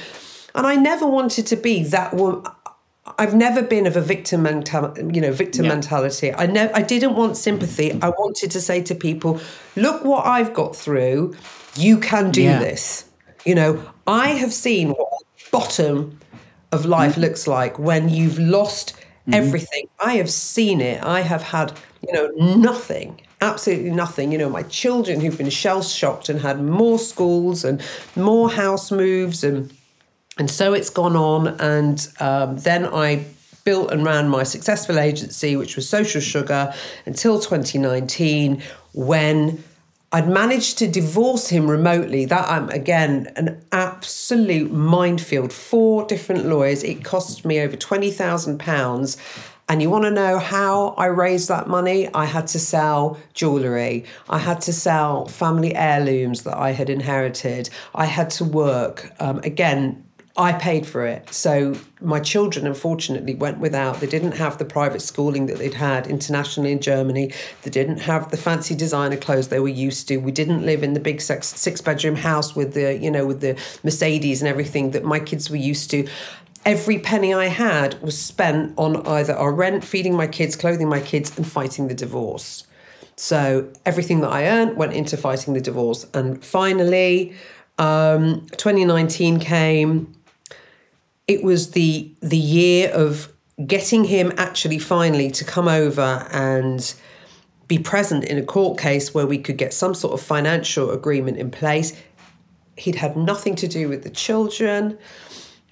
[0.56, 2.44] And I never wanted to be that woman.
[3.18, 5.72] I've never been of a victim mentality, you know, victim yeah.
[5.72, 6.34] mentality.
[6.34, 7.98] I never, I didn't want sympathy.
[8.02, 9.40] I wanted to say to people,
[9.76, 11.36] look what I've got through.
[11.76, 12.60] You can do yeah.
[12.60, 13.06] this.
[13.46, 15.10] You know, I have seen what
[15.52, 16.20] bottom
[16.72, 17.22] of life mm-hmm.
[17.22, 19.34] looks like when you've lost mm-hmm.
[19.34, 19.88] everything.
[20.00, 21.04] I have seen it.
[21.04, 21.74] I have had,
[22.06, 24.32] you know, nothing, absolutely nothing.
[24.32, 27.82] You know, my children who've been shell shocked and had more schools and
[28.16, 29.72] more house moves and
[30.40, 31.48] and so it's gone on.
[31.60, 33.26] And um, then I
[33.64, 36.74] built and ran my successful agency, which was Social Sugar,
[37.06, 38.62] until 2019
[38.94, 39.64] when
[40.12, 42.26] I'd managed to divorce him remotely.
[42.26, 45.52] That I'm um, again an absolute minefield.
[45.52, 46.84] Four different lawyers.
[46.84, 49.18] It cost me over twenty thousand pounds.
[49.70, 52.08] And you want to know how I raised that money?
[52.14, 54.06] I had to sell jewellery.
[54.30, 57.70] I had to sell family heirlooms that I had inherited.
[57.94, 59.12] I had to work.
[59.20, 60.07] Um, again,
[60.40, 61.34] I paid for it.
[61.34, 64.00] So my children, unfortunately, went without.
[64.00, 67.34] They didn't have the private schooling that they'd had internationally in Germany.
[67.64, 70.18] They didn't have the fancy designer clothes they were used to.
[70.18, 73.42] We didn't live in the big six, six bedroom house with the, you know, with
[73.42, 76.08] the Mercedes and everything that my kids were used to.
[76.66, 81.00] Every penny I had was spent on either our rent, feeding my kids, clothing my
[81.00, 82.68] kids, and fighting the divorce.
[83.16, 86.06] So everything that I earned went into fighting the divorce.
[86.14, 87.34] And finally,
[87.80, 90.14] um, 2019 came
[91.28, 93.32] it was the the year of
[93.66, 96.94] getting him actually finally to come over and
[97.68, 101.38] be present in a court case where we could get some sort of financial agreement
[101.38, 102.00] in place.
[102.78, 104.98] He'd had nothing to do with the children.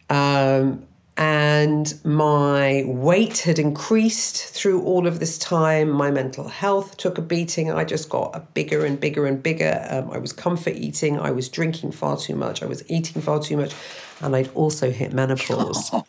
[0.09, 0.85] Um,
[1.17, 5.89] and my weight had increased through all of this time.
[5.89, 7.71] My mental health took a beating.
[7.71, 9.87] I just got bigger and bigger and bigger.
[9.89, 11.17] Um, I was comfort eating.
[11.17, 12.61] I was drinking far too much.
[12.61, 13.73] I was eating far too much
[14.21, 15.91] and I'd also hit menopause.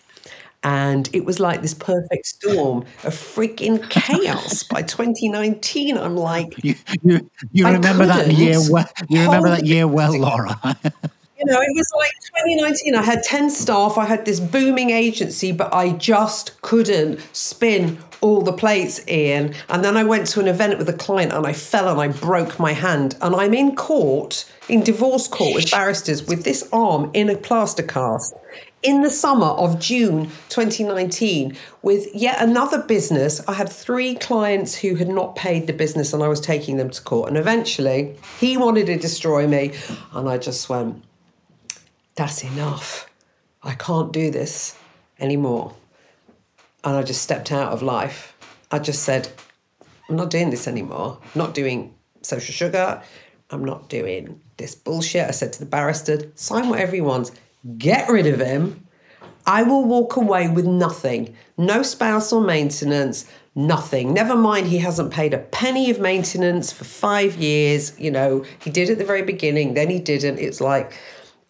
[0.64, 0.68] Oh.
[0.70, 4.62] and it was like this perfect storm of freaking chaos.
[4.64, 8.88] By 2019, I'm like, you, you, you remember that year well.
[9.08, 10.58] You remember that year well, Lara.
[11.46, 12.12] know, it was like
[12.44, 12.94] 2019.
[12.94, 13.96] I had 10 staff.
[13.98, 19.54] I had this booming agency, but I just couldn't spin all the plates, Ian.
[19.68, 22.08] And then I went to an event with a client and I fell and I
[22.08, 23.16] broke my hand.
[23.20, 27.82] And I'm in court, in divorce court with barristers, with this arm in a plaster
[27.82, 28.34] cast
[28.82, 33.40] in the summer of June 2019 with yet another business.
[33.48, 36.90] I had three clients who had not paid the business and I was taking them
[36.90, 37.28] to court.
[37.28, 39.72] And eventually he wanted to destroy me.
[40.12, 41.02] And I just went,
[42.16, 43.08] that's enough.
[43.62, 44.76] I can't do this
[45.18, 45.74] anymore
[46.86, 48.36] and I just stepped out of life.
[48.70, 49.28] I just said,
[50.08, 51.18] I'm not doing this anymore.
[51.20, 53.02] I'm not doing social sugar.
[53.50, 55.26] I'm not doing this bullshit.
[55.26, 57.32] I said to the barrister, sign whatever he wants,
[57.76, 58.86] get rid of him.
[59.46, 61.34] I will walk away with nothing.
[61.58, 64.12] No spouse or maintenance, nothing.
[64.12, 67.98] Never mind, he hasn't paid a penny of maintenance for five years.
[67.98, 70.38] You know, he did at the very beginning, then he didn't.
[70.38, 70.92] It's like,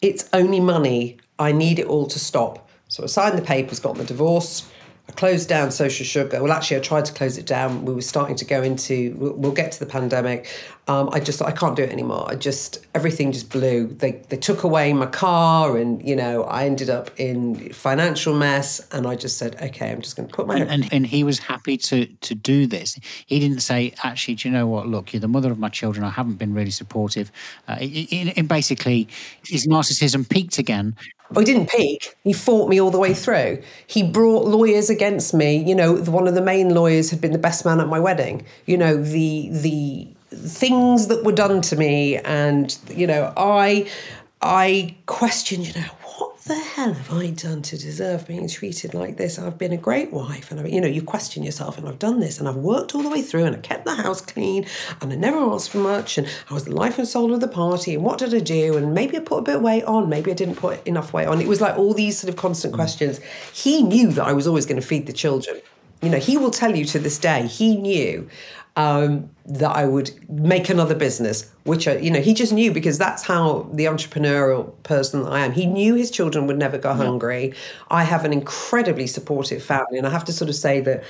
[0.01, 1.17] it's only money.
[1.39, 2.69] I need it all to stop.
[2.87, 4.69] So I signed the papers, got the divorce.
[5.09, 6.43] I closed down Social Sugar.
[6.43, 7.85] Well, actually, I tried to close it down.
[7.85, 9.15] We were starting to go into.
[9.17, 10.47] We'll, get to the pandemic.
[10.87, 12.25] Um, I just I can't do it anymore.
[12.29, 13.87] I just everything just blew.
[13.87, 18.85] They they took away my car, and you know I ended up in financial mess.
[18.91, 20.57] And I just said, okay, I'm just going to put my.
[20.57, 22.99] And, and and he was happy to to do this.
[23.25, 24.87] He didn't say, actually, do you know what?
[24.87, 26.05] Look, you're the mother of my children.
[26.05, 27.31] I haven't been really supportive.
[27.67, 29.07] Uh, in, in basically,
[29.45, 30.95] his narcissism peaked again,
[31.35, 32.15] Oh, he didn't peak.
[32.23, 33.61] He fought me all the way through.
[33.85, 35.57] He brought lawyers against me.
[35.57, 38.45] You know, one of the main lawyers had been the best man at my wedding.
[38.65, 43.89] You know, the the things that were done to me, and you know, I
[44.41, 45.67] I questioned.
[45.67, 45.87] You know,
[46.47, 49.37] the hell have I done to deserve being treated like this?
[49.37, 52.19] I've been a great wife, and I, you know, you question yourself, and I've done
[52.19, 54.65] this, and I've worked all the way through, and I kept the house clean,
[55.01, 57.47] and I never asked for much, and I was the life and soul of the
[57.47, 58.77] party, and what did I do?
[58.77, 61.27] And maybe I put a bit of weight on, maybe I didn't put enough weight
[61.27, 61.41] on.
[61.41, 62.77] It was like all these sort of constant mm.
[62.77, 63.19] questions.
[63.53, 65.61] He knew that I was always going to feed the children.
[66.01, 68.29] You know, he will tell you to this day, he knew
[68.77, 72.99] um, that I would make another business, which, I, you know, he just knew because
[72.99, 75.51] that's how the entrepreneurial person I am.
[75.51, 77.53] He knew his children would never go hungry.
[77.89, 79.97] I have an incredibly supportive family.
[79.97, 81.03] And I have to sort of say that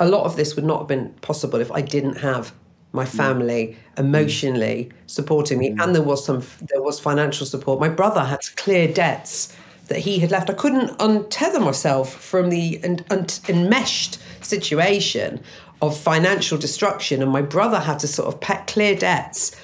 [0.00, 2.52] a lot of this would not have been possible if I didn't have
[2.90, 3.08] my mm.
[3.08, 5.10] family emotionally mm.
[5.10, 5.92] supporting me and mm.
[5.92, 9.54] there was some there was financial support my brother had to clear debts
[9.88, 15.42] that he had left i couldn't untether myself from the en- en- enmeshed situation
[15.82, 19.56] of financial destruction, and my brother had to sort of pet clear debts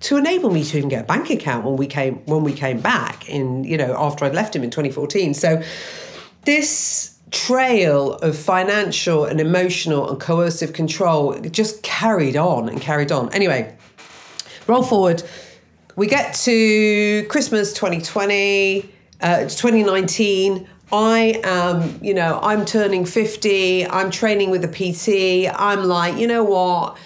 [0.00, 2.80] to enable me to even get a bank account when we came when we came
[2.80, 5.34] back in you know after I'd left him in 2014.
[5.34, 5.62] So
[6.44, 13.32] this trail of financial and emotional and coercive control just carried on and carried on.
[13.32, 13.76] Anyway,
[14.66, 15.22] roll forward.
[15.96, 20.68] We get to Christmas 2020, uh, 2019.
[20.92, 25.52] I am, you know, I'm turning 50, I'm training with a PT.
[25.58, 26.96] I'm like, you know what?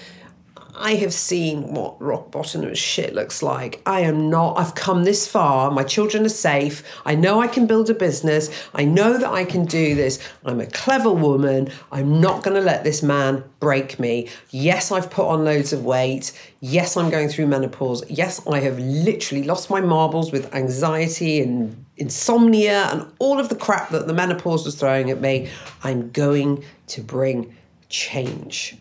[0.81, 3.83] I have seen what rock bottom of shit looks like.
[3.85, 5.71] I am not, I've come this far.
[5.71, 6.83] My children are safe.
[7.05, 8.49] I know I can build a business.
[8.75, 10.19] I know that I can do this.
[10.43, 11.71] I'm a clever woman.
[11.93, 14.31] I'm not going to let this man break me.
[14.51, 16.33] Yes, I've put on loads of weight.
[16.61, 18.03] Yes, I'm going through menopause.
[18.09, 23.55] Yes, I have literally lost my marbles with anxiety and insomnia and all of the
[23.55, 25.49] crap that the menopause was throwing at me.
[25.85, 27.55] I'm going to bring
[27.89, 28.77] change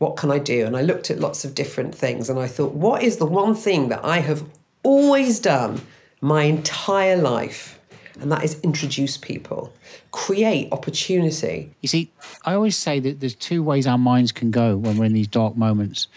[0.00, 0.64] what can I do?
[0.64, 3.54] And I looked at lots of different things and I thought, what is the one
[3.54, 4.42] thing that I have
[4.82, 5.82] always done
[6.22, 7.78] my entire life?
[8.18, 9.74] And that is introduce people,
[10.10, 11.70] create opportunity.
[11.82, 12.10] You see,
[12.46, 15.28] I always say that there's two ways our minds can go when we're in these
[15.28, 16.08] dark moments.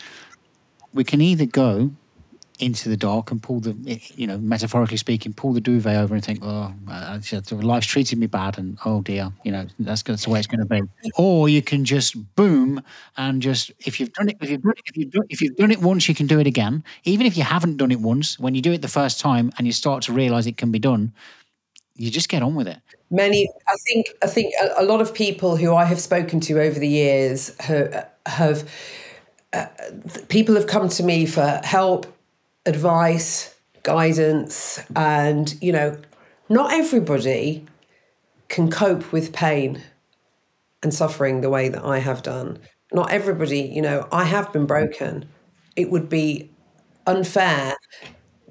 [0.93, 1.91] We can either go
[2.63, 3.73] into the dark and pull the,
[4.15, 7.19] you know, metaphorically speaking, pull the duvet over and think, oh, uh,
[7.51, 10.59] life's treated me bad, and oh dear, you know, that's, that's the way it's going
[10.59, 10.81] to be.
[11.17, 12.81] Or you can just boom
[13.17, 15.55] and just if you've done it, if you've done it, if you've done, if you've
[15.55, 16.83] done it once, you can do it again.
[17.03, 19.67] Even if you haven't done it once, when you do it the first time and
[19.67, 21.13] you start to realize it can be done,
[21.95, 22.79] you just get on with it.
[23.11, 26.59] Many, I think, I think a, a lot of people who I have spoken to
[26.59, 28.09] over the years have.
[28.25, 28.69] have
[29.51, 29.67] uh,
[30.29, 32.07] people have come to me for help
[32.65, 35.97] advice, guidance, and, you know,
[36.49, 37.65] not everybody
[38.49, 39.81] can cope with pain
[40.81, 42.59] and suffering the way that I have done.
[42.91, 45.27] Not everybody, you know, I have been broken.
[45.75, 46.51] It would be
[47.07, 47.75] unfair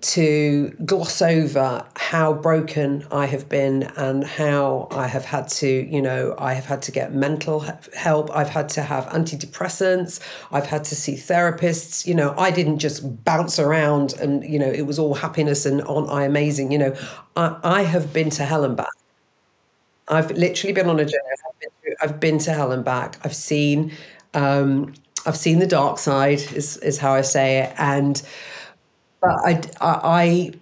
[0.02, 6.02] to gloss over how broken I have been and how I have had to, you
[6.02, 8.30] know, I have had to get mental help.
[8.34, 10.20] I've had to have antidepressants.
[10.50, 12.06] I've had to see therapists.
[12.06, 15.82] You know, I didn't just bounce around and, you know, it was all happiness and
[15.82, 16.72] on I amazing.
[16.72, 16.96] You know,
[17.36, 18.88] I, I have been to hell and back.
[20.08, 21.22] I've literally been on a journey.
[21.30, 23.18] I've been, I've been to hell and back.
[23.24, 23.92] I've seen,
[24.34, 24.94] um,
[25.24, 27.74] I've seen the dark side, is, is how I say it.
[27.78, 28.20] And,
[29.22, 30.52] but I, I,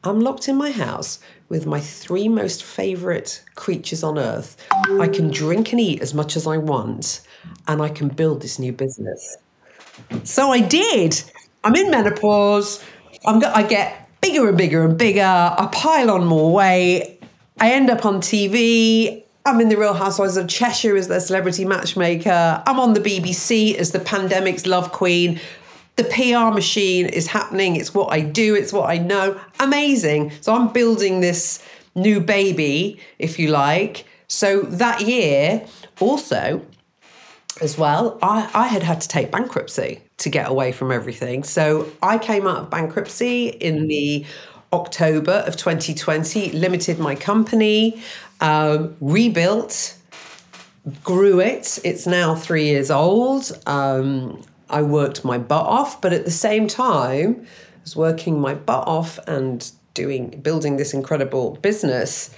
[0.04, 1.18] I'm locked in my house
[1.50, 4.56] with my three most favorite creatures on earth.
[4.98, 7.20] I can drink and eat as much as I want,
[7.66, 9.36] and I can build this new business.
[10.24, 11.22] So I did.
[11.64, 12.82] I'm in menopause.
[13.26, 15.22] I'm, I get bigger and bigger and bigger.
[15.22, 17.20] I pile on more weight.
[17.58, 19.22] I end up on TV.
[19.44, 22.62] I'm in the Real Housewives of Cheshire as their celebrity matchmaker.
[22.66, 25.40] I'm on the BBC as the pandemic's love queen.
[25.96, 27.76] The PR machine is happening.
[27.76, 29.38] It's what I do, it's what I know.
[29.58, 30.32] Amazing.
[30.40, 31.62] So I'm building this
[31.94, 34.04] new baby, if you like.
[34.28, 35.66] So that year,
[35.98, 36.64] also,
[37.60, 41.44] as well, I, I had had to take bankruptcy to get away from everything.
[41.44, 44.24] So I came out of bankruptcy in the
[44.72, 48.00] October of 2020, limited my company,
[48.40, 49.96] um, rebuilt,
[51.04, 51.78] grew it.
[51.84, 53.52] It's now three years old.
[53.66, 58.54] Um, I worked my butt off, but at the same time, I was working my
[58.54, 62.30] butt off and doing building this incredible business.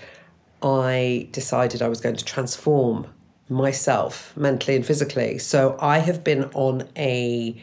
[0.62, 3.06] I decided I was going to transform
[3.48, 5.38] myself mentally and physically.
[5.38, 7.60] So I have been on a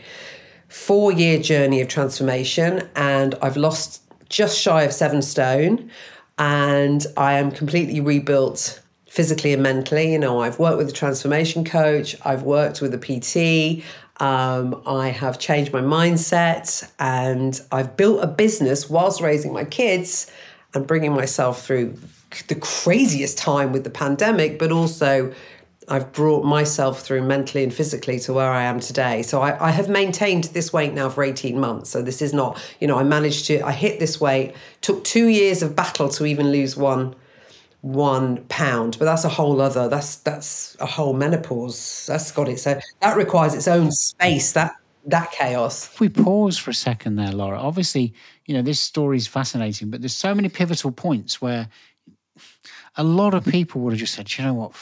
[0.68, 5.90] four year journey of transformation and I've lost just shy of seven stone
[6.38, 10.14] and I am completely rebuilt physically and mentally.
[10.14, 13.84] You know, I've worked with a transformation coach, I've worked with a PT,
[14.22, 20.30] um, I have changed my mindset, and I've built a business whilst raising my kids
[20.74, 21.98] and bringing myself through
[22.48, 25.34] the craziest time with the pandemic, but also
[25.90, 29.24] I've brought myself through mentally and physically to where I am today.
[29.24, 31.90] So I, I, have maintained this weight now for 18 months.
[31.90, 35.28] So this is not, you know, I managed to, I hit this weight, took two
[35.28, 37.16] years of battle to even lose one
[37.82, 42.60] one pound but that's a whole other that's that's a whole menopause that's got it
[42.60, 44.76] so that requires its own space that
[45.06, 48.14] that chaos if we pause for a second there lara obviously
[48.48, 51.70] you know this story is fascinating but there's so many pivotal points where
[52.98, 54.76] a lot of people would have just said you know what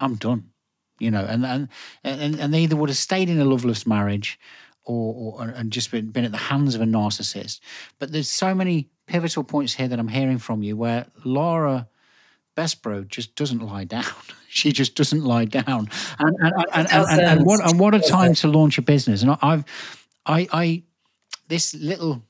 [0.00, 0.50] I'm done.
[0.98, 1.68] You know, and and
[2.04, 4.38] and, and they either would have stayed in a loveless marriage
[4.84, 7.60] or, or and just been, been at the hands of a narcissist.
[7.98, 11.88] But there's so many pivotal points here that I'm hearing from you where Lara
[12.56, 14.04] Besbrode just doesn't lie down.
[14.48, 15.88] she just doesn't lie down.
[16.18, 19.22] And and, and, and, and, what and what a time to launch a business.
[19.22, 19.64] And I've
[20.26, 20.82] I I
[21.48, 22.22] this little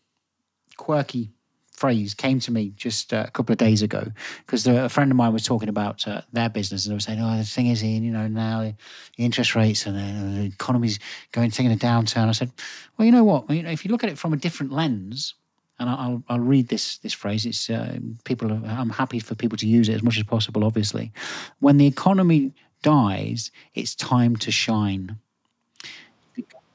[0.77, 1.34] quirky
[1.75, 4.07] phrase came to me just uh, a couple of days ago
[4.47, 7.21] because a friend of mine was talking about uh, their business and they were saying,
[7.21, 8.75] "Oh, the thing is, Ian, you know, now the
[9.19, 10.99] interest rates and the, the economy's
[11.33, 12.51] going taking a downturn." I said,
[12.97, 13.45] "Well, you know what?
[13.49, 15.35] if you look at it from a different lens."
[15.81, 17.45] And I'll, I'll read this this phrase.
[17.45, 18.53] It's uh, people.
[18.53, 20.63] Are, I'm happy for people to use it as much as possible.
[20.63, 21.13] Obviously,
[21.59, 25.19] when the economy dies, it's time to shine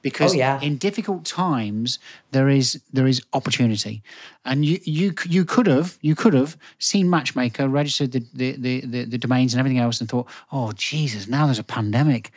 [0.02, 0.62] because oh, yeah.
[0.62, 2.00] in difficult times
[2.32, 4.02] there is there is opportunity.
[4.46, 8.82] And you you you could have you could have seen matchmaker registered the the, the
[8.86, 12.32] the, the domains and everything else and thought oh jesus now there's a pandemic.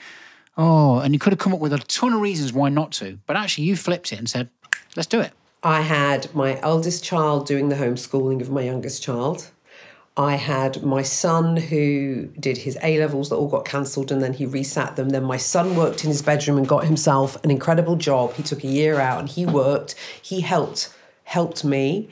[0.57, 3.19] Oh and you could have come up with a ton of reasons why not to.
[3.27, 4.49] But actually you flipped it and said
[4.97, 5.33] let's do it.
[5.63, 9.51] I had my eldest child doing the homeschooling of my youngest child
[10.17, 14.35] I had my son who did his A levels that all got cancelled and then
[14.35, 15.09] he resat them.
[15.09, 18.35] Then my son worked in his bedroom and got himself an incredible job.
[18.35, 19.95] He took a year out and he worked.
[20.21, 20.95] He helped
[21.25, 22.11] helped me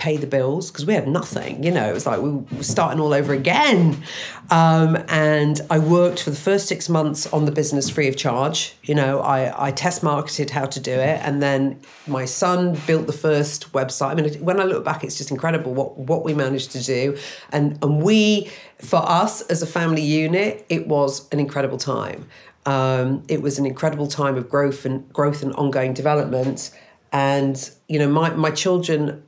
[0.00, 1.62] pay the bills because we had nothing.
[1.62, 4.02] You know, it was like we were starting all over again.
[4.50, 8.74] Um, and I worked for the first six months on the business free of charge.
[8.82, 11.20] You know, I, I test marketed how to do it.
[11.22, 14.10] And then my son built the first website.
[14.10, 17.16] I mean, when I look back, it's just incredible what, what we managed to do.
[17.52, 22.26] And, and we, for us as a family unit, it was an incredible time.
[22.64, 26.70] Um, it was an incredible time of growth and growth and ongoing development.
[27.12, 29.24] And you know, my my children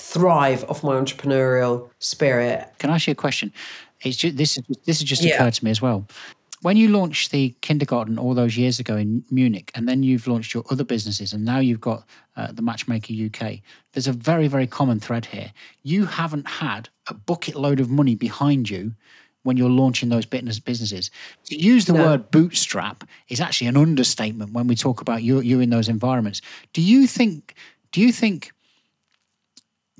[0.00, 2.72] thrive off my entrepreneurial spirit.
[2.78, 3.52] Can I ask you a question?
[4.02, 5.34] It's just, this is this has just yeah.
[5.34, 6.06] occurred to me as well.
[6.62, 10.52] When you launched the kindergarten all those years ago in Munich, and then you've launched
[10.52, 12.04] your other businesses, and now you've got
[12.36, 13.60] uh, the Matchmaker UK,
[13.92, 15.52] there's a very, very common thread here.
[15.84, 18.92] You haven't had a bucket load of money behind you
[19.42, 21.10] when you're launching those business businesses.
[21.46, 22.04] To use the no.
[22.04, 26.42] word bootstrap is actually an understatement when we talk about you you in those environments.
[26.74, 27.54] Do you think
[27.92, 28.52] do you think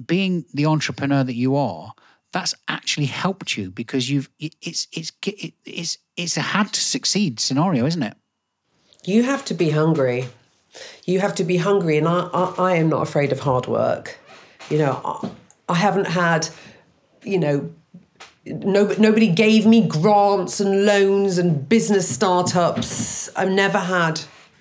[0.06, 1.94] being the entrepreneur that you are
[2.32, 5.12] that's actually helped you because you've it, it's it's
[5.64, 8.16] it's it's a had to succeed scenario, isn't it?
[9.04, 10.26] You have to be hungry.
[11.04, 14.18] You have to be hungry, and I I, I am not afraid of hard work.
[14.68, 15.30] You know, I,
[15.70, 16.48] I haven't had
[17.22, 17.70] you know
[18.46, 23.28] no, nobody gave me grants and loans and business startups.
[23.36, 24.20] I've never had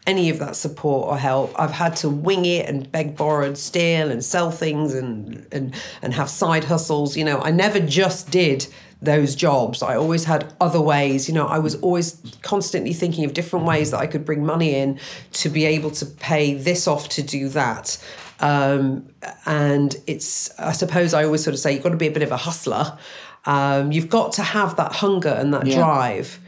[0.10, 1.54] any of that support or help.
[1.64, 5.76] I've had to wing it and beg, borrow, and steal and sell things and and
[6.02, 7.16] and have side hustles.
[7.16, 8.68] You know, I never just did
[9.02, 9.82] those jobs.
[9.82, 11.30] I always had other ways.
[11.30, 14.76] You know, I was always constantly thinking of different ways that I could bring money
[14.76, 15.00] in
[15.34, 17.98] to be able to pay this off to do that.
[18.42, 19.08] Um,
[19.46, 22.24] and it's, I suppose I always sort of say, you've got to be a bit
[22.24, 22.98] of a hustler.
[23.46, 25.78] Um, you've got to have that hunger and that yeah.
[25.78, 26.40] drive.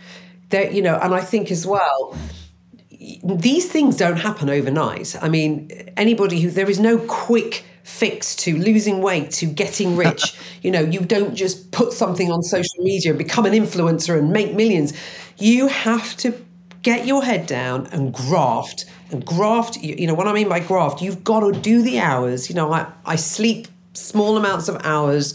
[0.49, 2.17] There, you know, and I think as well,
[3.23, 5.15] these things don't happen overnight.
[5.21, 10.37] I mean, anybody who there is no quick fix to losing weight to getting rich.
[10.61, 14.53] you know, you don't just put something on social media, become an influencer and make
[14.53, 14.93] millions.
[15.37, 16.33] You have to
[16.83, 19.77] get your head down and graft and graft.
[19.77, 21.01] You know what I mean by graft?
[21.01, 22.49] You've got to do the hours.
[22.49, 25.33] You know, I, I sleep small amounts of hours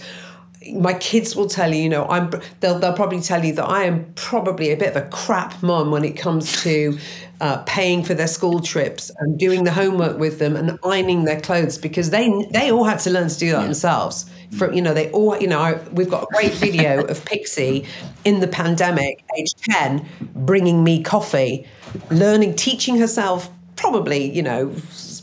[0.73, 3.85] my kids will tell you, you know, I'm they'll they'll probably tell you that I
[3.85, 6.99] am probably a bit of a crap mum when it comes to
[7.41, 11.41] uh, paying for their school trips and doing the homework with them and ironing their
[11.41, 13.65] clothes because they they all had to learn to do that yeah.
[13.65, 14.27] themselves.
[14.57, 17.87] From you know, they all you know, I, we've got a great video of Pixie
[18.25, 21.67] in the pandemic, age ten, bringing me coffee,
[22.11, 24.73] learning, teaching herself probably you know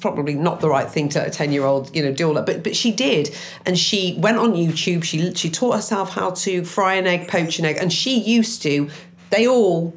[0.03, 2.45] probably not the right thing to a 10 year old, you know, do all that.
[2.45, 3.33] But but she did.
[3.65, 5.03] And she went on YouTube.
[5.05, 7.77] She she taught herself how to fry an egg, poach an egg.
[7.79, 8.89] And she used to,
[9.29, 9.95] they all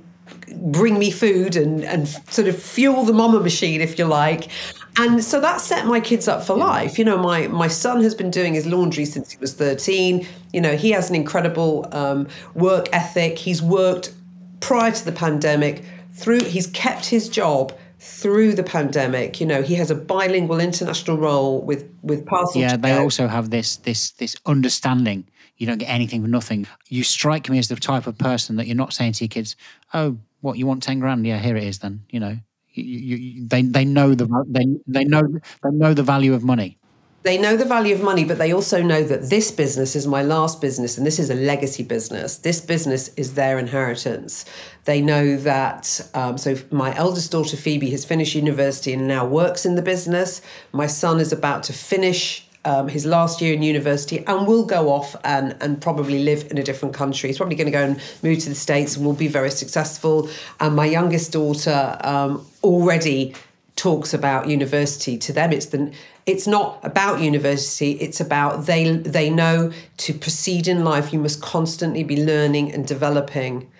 [0.55, 4.49] bring me food and, and sort of fuel the mama machine, if you like.
[4.97, 7.01] And so that set my kids up for life.
[7.01, 10.25] You know, my my son has been doing his laundry since he was 13.
[10.53, 13.39] You know, he has an incredible um, work ethic.
[13.39, 14.15] He's worked
[14.61, 17.73] prior to the pandemic through he's kept his job
[18.07, 19.41] through the pandemic.
[19.41, 22.61] You know, he has a bilingual international role with with parcel.
[22.61, 25.27] Yeah, they also have this this this understanding.
[25.57, 26.67] You don't get anything for nothing.
[26.89, 29.57] You strike me as the type of person that you're not saying to your kids,
[29.93, 31.27] "Oh, what you want ten grand?
[31.27, 32.39] Yeah, here it is." Then you know,
[32.73, 32.85] you,
[33.17, 35.23] you, they they know the they they know
[35.63, 36.79] they know the value of money
[37.27, 40.23] they know the value of money, but they also know that this business is my
[40.23, 42.37] last business and this is a legacy business.
[42.37, 44.45] This business is their inheritance.
[44.85, 46.09] They know that.
[46.15, 50.41] Um, so, my eldest daughter, Phoebe, has finished university and now works in the business.
[50.71, 54.91] My son is about to finish um, his last year in university and will go
[54.91, 57.29] off and, and probably live in a different country.
[57.29, 60.29] He's probably going to go and move to the States and will be very successful.
[60.61, 63.35] And my youngest daughter um, already
[63.77, 65.93] talks about university to them it's the
[66.27, 71.41] it's not about university it's about they they know to proceed in life you must
[71.41, 73.71] constantly be learning and developing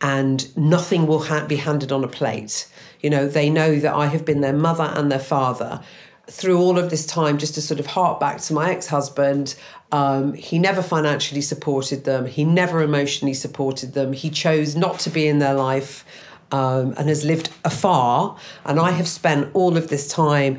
[0.00, 2.68] and nothing will ha- be handed on a plate
[3.00, 5.80] you know they know that i have been their mother and their father
[6.28, 9.54] through all of this time just to sort of hark back to my ex-husband
[9.92, 15.10] um, he never financially supported them he never emotionally supported them he chose not to
[15.10, 16.04] be in their life
[16.52, 18.36] um, and has lived afar.
[18.64, 20.58] And I have spent all of this time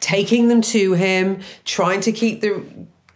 [0.00, 2.64] taking them to him, trying to keep the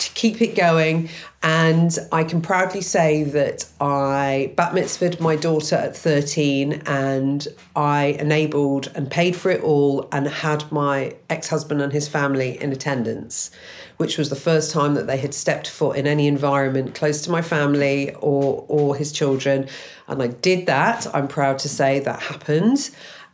[0.00, 1.08] to keep it going.
[1.42, 8.16] And I can proudly say that I bat mitzvahed my daughter at 13 and I
[8.18, 12.72] enabled and paid for it all and had my ex husband and his family in
[12.72, 13.50] attendance,
[13.96, 17.30] which was the first time that they had stepped foot in any environment close to
[17.30, 19.66] my family or, or his children.
[20.08, 21.06] And I did that.
[21.14, 22.90] I'm proud to say that happened.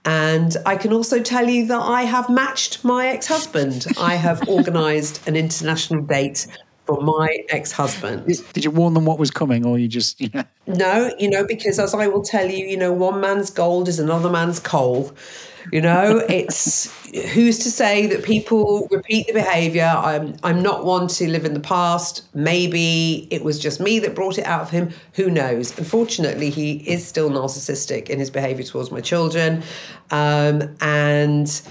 [0.07, 3.87] And I can also tell you that I have matched my ex husband.
[4.01, 6.47] I have organised an international date
[6.87, 8.25] for my ex husband.
[8.53, 10.45] Did you warn them what was coming, or you just, you know?
[10.69, 13.99] No, you know, because as I will tell you, you know, one man's gold is
[13.99, 15.13] another man's coal.
[15.73, 16.93] You know, it's
[17.33, 19.93] who's to say that people repeat the behavior.
[19.97, 22.23] I'm I'm not one to live in the past.
[22.35, 24.91] Maybe it was just me that brought it out of him.
[25.14, 25.77] Who knows?
[25.79, 29.62] Unfortunately, he is still narcissistic in his behavior towards my children,
[30.11, 31.62] um, and.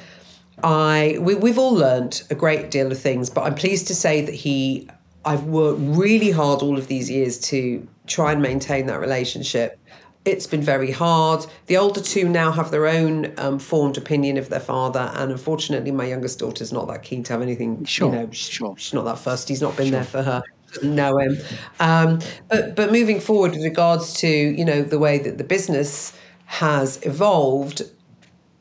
[0.63, 4.21] I we, we've all learned a great deal of things, but I'm pleased to say
[4.21, 4.87] that he
[5.25, 9.77] I've worked really hard all of these years to try and maintain that relationship.
[10.25, 11.45] It's been very hard.
[11.67, 15.91] The older two now have their own um, formed opinion of their father, and unfortunately,
[15.91, 17.85] my youngest daughter's not that keen to have anything.
[17.85, 18.75] Sure, you know, sure.
[18.77, 19.49] She's not that fussed.
[19.49, 19.99] He's not been sure.
[19.99, 20.43] there for her.
[20.73, 21.37] Doesn't know him.
[21.79, 26.17] Um, but but moving forward with regards to you know the way that the business
[26.45, 27.83] has evolved,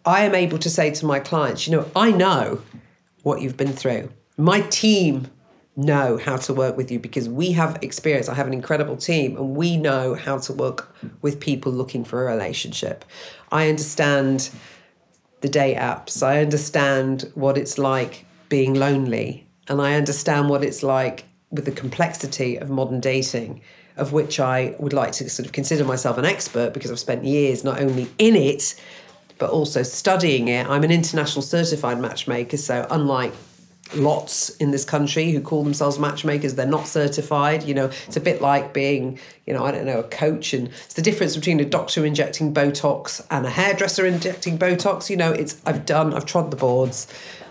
[0.04, 2.62] I am able to say to my clients, you know, I know
[3.22, 4.10] what you've been through.
[4.36, 5.30] My team
[5.76, 8.28] know how to work with you because we have experience.
[8.28, 12.26] I have an incredible team and we know how to work with people looking for
[12.28, 13.04] a relationship.
[13.50, 14.50] I understand
[15.40, 20.82] the date apps, I understand what it's like being lonely, and I understand what it's
[20.82, 23.60] like with the complexity of modern dating.
[23.96, 27.24] Of which I would like to sort of consider myself an expert because I've spent
[27.24, 28.74] years not only in it,
[29.38, 30.68] but also studying it.
[30.68, 33.32] I'm an international certified matchmaker, so unlike
[33.94, 36.54] lots in this country who call themselves matchmakers.
[36.54, 37.90] They're not certified you know.
[38.06, 40.54] It's a bit like being you know i don't know a coach.
[40.54, 45.16] And it's the difference between a doctor injecting botox and a hairdresser injecting botox you
[45.16, 45.32] know.
[45.32, 47.06] It's i've done i've trod the boards.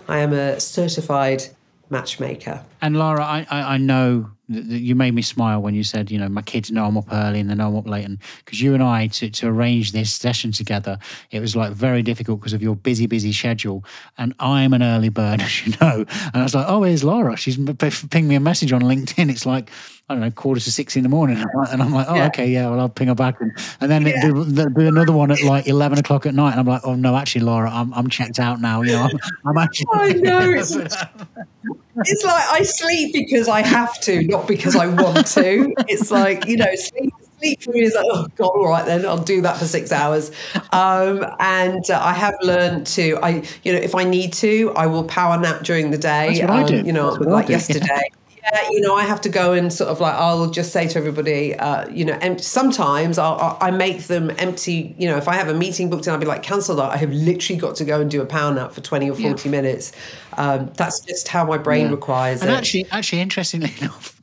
[0.08, 1.46] I am a certified
[1.90, 2.64] matchmaker.
[2.82, 6.30] And lara i i, I know you made me smile when you said, you know,
[6.30, 8.06] my kids know I'm up early and they know I'm up late.
[8.06, 10.98] And because you and I, to, to arrange this session together,
[11.32, 13.84] it was like very difficult because of your busy, busy schedule.
[14.18, 16.06] And I'm an early bird, as you know.
[16.10, 17.36] And I was like, oh, here's Lara.
[17.36, 19.30] She's pinged me a message on LinkedIn.
[19.30, 19.70] It's like,
[20.10, 21.44] I don't know, quarter to six in the morning.
[21.72, 22.28] And I'm like, oh, yeah.
[22.28, 23.40] okay, yeah, well, I'll ping her back.
[23.40, 24.32] And, and then yeah.
[24.34, 26.52] there'd be another one at like 11 o'clock at night.
[26.52, 28.82] And I'm like, oh, no, actually, Lara, I'm, I'm checked out now.
[28.82, 29.88] You know, I'm, I'm actually.
[29.94, 30.52] I know.
[30.52, 35.74] It's, it's like I sleep because I have to, not because I want to.
[35.88, 39.06] It's like, you know, sleep sleep for me is like, oh God, all right then,
[39.06, 40.32] I'll do that for six hours.
[40.72, 44.88] Um, and uh, I have learned to, I, you know, if I need to, I
[44.88, 46.40] will power nap during the day.
[46.40, 46.86] That's what um, I do.
[46.86, 47.86] You know, like yesterday.
[47.90, 48.23] Yeah,
[48.70, 51.56] you know, I have to go and sort of like I'll just say to everybody,
[51.56, 54.96] uh, you know, and sometimes I'll, I make them empty.
[54.98, 56.92] You know, if I have a meeting booked and I'll be like, cancel that.
[56.92, 59.50] I have literally got to go and do a power nap for twenty or forty
[59.50, 59.52] yeah.
[59.52, 59.94] minutes.
[60.38, 61.92] Um, that's just how my brain yeah.
[61.92, 62.54] requires and it.
[62.54, 64.20] And actually, actually, interestingly enough,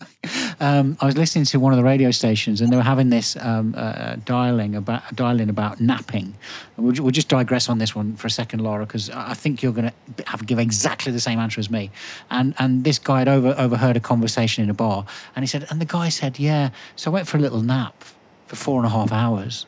[0.61, 3.37] um, I was listening to one of the radio stations, and they were having this
[3.41, 6.35] um, uh, dialing about dialing about napping.
[6.77, 9.73] We'll, we'll, just digress on this one for a second, Lara, because I think you're
[9.73, 11.91] going to have give exactly the same answer as me.
[12.31, 15.67] And and this guy had over, overheard a conversation in a bar, and he said,
[15.71, 16.71] and the guy said, yeah.
[16.97, 18.05] So I went for a little nap
[18.47, 19.65] for four and a half hours,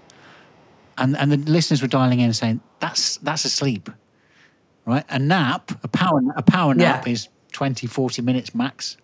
[0.98, 3.88] and and the listeners were dialing in saying, that's that's a sleep,
[4.84, 5.04] right?
[5.08, 7.12] A nap, a power a power nap yeah.
[7.12, 8.98] is 20, 40 minutes max.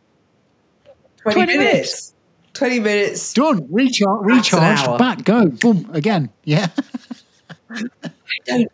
[1.34, 1.74] 20, 20 minutes.
[1.74, 2.14] minutes.
[2.54, 3.32] 20 minutes.
[3.34, 3.72] Done.
[3.72, 5.46] Recharge, recharge back, go.
[5.46, 6.30] Boom, again.
[6.44, 6.68] Yeah.
[7.70, 7.82] I
[8.46, 8.72] don't.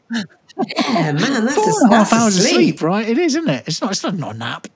[0.57, 3.09] Yeah, man, that's Four a, and a half hours of sleep, right?
[3.09, 3.65] It is, isn't it?
[3.67, 3.91] It's not.
[3.91, 4.69] It's not, not a nap.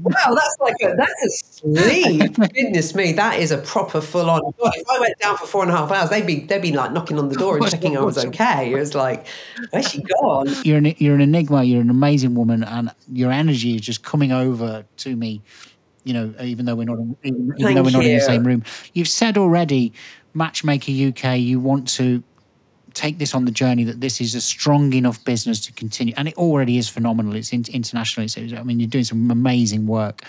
[0.00, 2.34] Wow, that's like a that's a sleep.
[2.34, 4.40] Goodness me, that is a proper full on.
[4.58, 6.92] If I went down for four and a half hours, they'd be they'd be like
[6.92, 8.72] knocking on the door and checking I was okay.
[8.72, 9.26] It was like,
[9.70, 10.48] where's she gone?
[10.64, 11.62] You're an you're an enigma.
[11.62, 15.42] You're an amazing woman, and your energy is just coming over to me
[16.04, 18.64] you know, even though we're not, even, even though we're not in the same room.
[18.92, 19.92] You've said already,
[20.34, 22.22] Matchmaker UK, you want to
[22.94, 26.28] take this on the journey that this is a strong enough business to continue, and
[26.28, 27.34] it already is phenomenal.
[27.34, 28.24] It's international.
[28.24, 30.22] It's, I mean, you're doing some amazing work.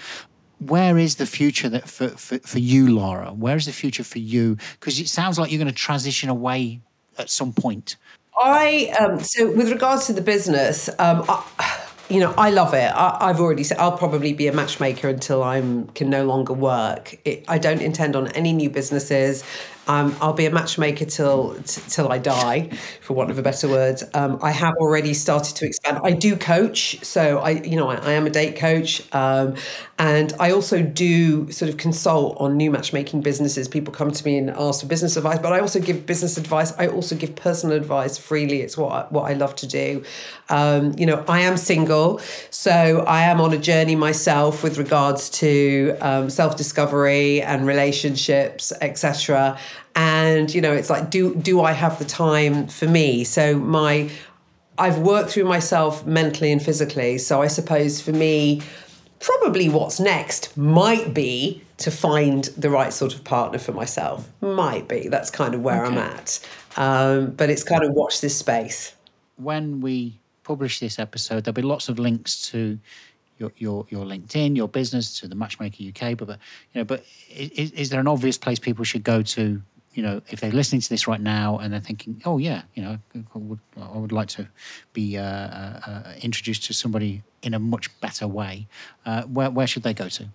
[0.60, 3.34] Where is the future that for, for, for you, Lara?
[3.34, 4.58] Where is the future for you?
[4.80, 6.80] Because it sounds like you're going to transition away
[7.18, 7.98] at some point.
[8.38, 11.83] I um, so with regards to the business, um, I,
[12.14, 12.92] you know, I love it.
[12.94, 15.60] I, have already said I'll probably be a matchmaker until I
[15.96, 17.18] can no longer work.
[17.26, 19.44] It, I don't intend on any new businesses.
[19.88, 22.70] Um, I'll be a matchmaker till t- till I die,
[23.02, 24.02] for want of a better word.
[24.14, 26.00] Um, I have already started to expand.
[26.04, 29.56] I do coach, so I, you know, I, I am a date coach, um,
[30.00, 33.68] and I also do sort of consult on new matchmaking businesses.
[33.68, 36.74] People come to me and ask for business advice, but I also give business advice.
[36.78, 38.62] I also give personal advice freely.
[38.62, 40.04] It's what I, what I love to do.
[40.50, 45.30] Um, you know, I am single, so I am on a journey myself with regards
[45.32, 49.60] to um, self discovery and relationships, etc
[49.96, 54.10] and you know it's like do do i have the time for me so my
[54.78, 57.18] I've worked through myself mentally and physically.
[57.18, 58.62] So I suppose for me,
[59.20, 64.30] probably what's next might be to find the right sort of partner for myself.
[64.42, 65.08] Might be.
[65.08, 65.96] That's kind of where okay.
[65.96, 66.48] I'm at.
[66.76, 68.96] Um, but it's kind of watch this space.
[69.38, 72.80] When we publish this episode, there'll be lots of links to
[73.38, 76.18] your your, your LinkedIn, your business, to the Matchmaker UK.
[76.18, 76.40] But, but
[76.74, 79.62] you know, but is, is there an obvious place people should go to
[79.94, 82.84] you know, if they're listening to this right now and they're thinking, oh yeah, you
[82.84, 84.48] know, I would, I would like to
[84.92, 88.68] be uh, uh, uh, introduced to somebody in a much better way,
[89.06, 90.28] uh, where where should they go to?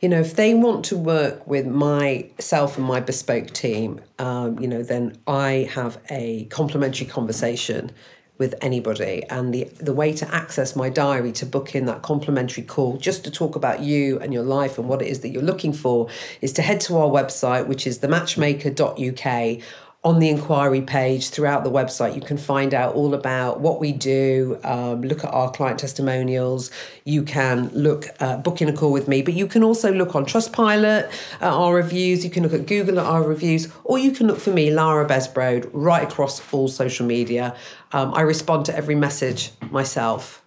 [0.00, 4.68] You know, if they want to work with myself and my bespoke team, um, you
[4.68, 7.90] know, then I have a complimentary conversation
[8.38, 9.24] with anybody.
[9.30, 13.24] And the, the way to access my diary to book in that complimentary call, just
[13.24, 16.08] to talk about you and your life and what it is that you're looking for,
[16.40, 19.62] is to head to our website, which is thematchmaker.uk
[20.06, 23.90] on the inquiry page throughout the website, you can find out all about what we
[23.90, 26.70] do, um, look at our client testimonials.
[27.02, 30.24] You can look at booking a call with me, but you can also look on
[30.24, 32.22] Trustpilot at our reviews.
[32.24, 35.08] You can look at Google at our reviews, or you can look for me, Lara
[35.08, 37.56] Besbrode, right across all social media.
[37.90, 40.44] Um, I respond to every message myself.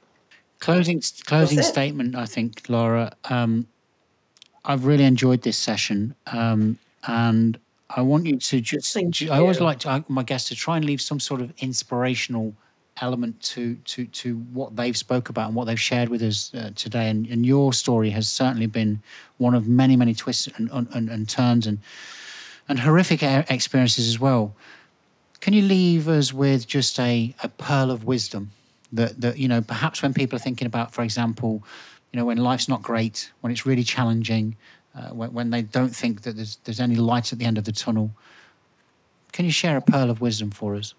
[0.59, 3.11] Closing closing statement, I think, Lara.
[3.25, 3.67] Um,
[4.63, 7.59] I've really enjoyed this session, um, and
[7.89, 8.93] I want you to just.
[8.93, 12.53] Thank I always like to, my guests to try and leave some sort of inspirational
[13.01, 16.71] element to to to what they've spoke about and what they've shared with us uh,
[16.75, 17.09] today.
[17.09, 19.01] And, and your story has certainly been
[19.37, 21.79] one of many many twists and, and, and turns and
[22.67, 24.53] and horrific experiences as well.
[25.39, 28.51] Can you leave us with just a, a pearl of wisdom
[28.91, 31.63] that that you know perhaps when people are thinking about, for example,
[32.11, 34.55] you know when life's not great, when it's really challenging,
[34.99, 37.63] uh, when, when, they don't think that there's, there's any light at the end of
[37.63, 38.11] the tunnel.
[39.31, 40.93] Can you share a pearl of wisdom for us?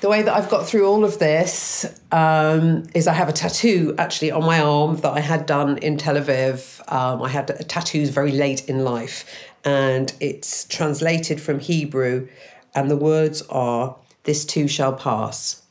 [0.00, 3.94] The way that I've got through all of this um, is I have a tattoo
[3.98, 6.80] actually on my arm that I had done in Tel Aviv.
[6.92, 9.24] Um, I had tattoos very late in life,
[9.64, 12.28] and it's translated from Hebrew,
[12.74, 15.62] and the words are, This too shall pass.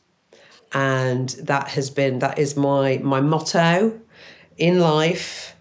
[0.72, 4.00] And that has been, that is my, my motto
[4.56, 5.54] in life.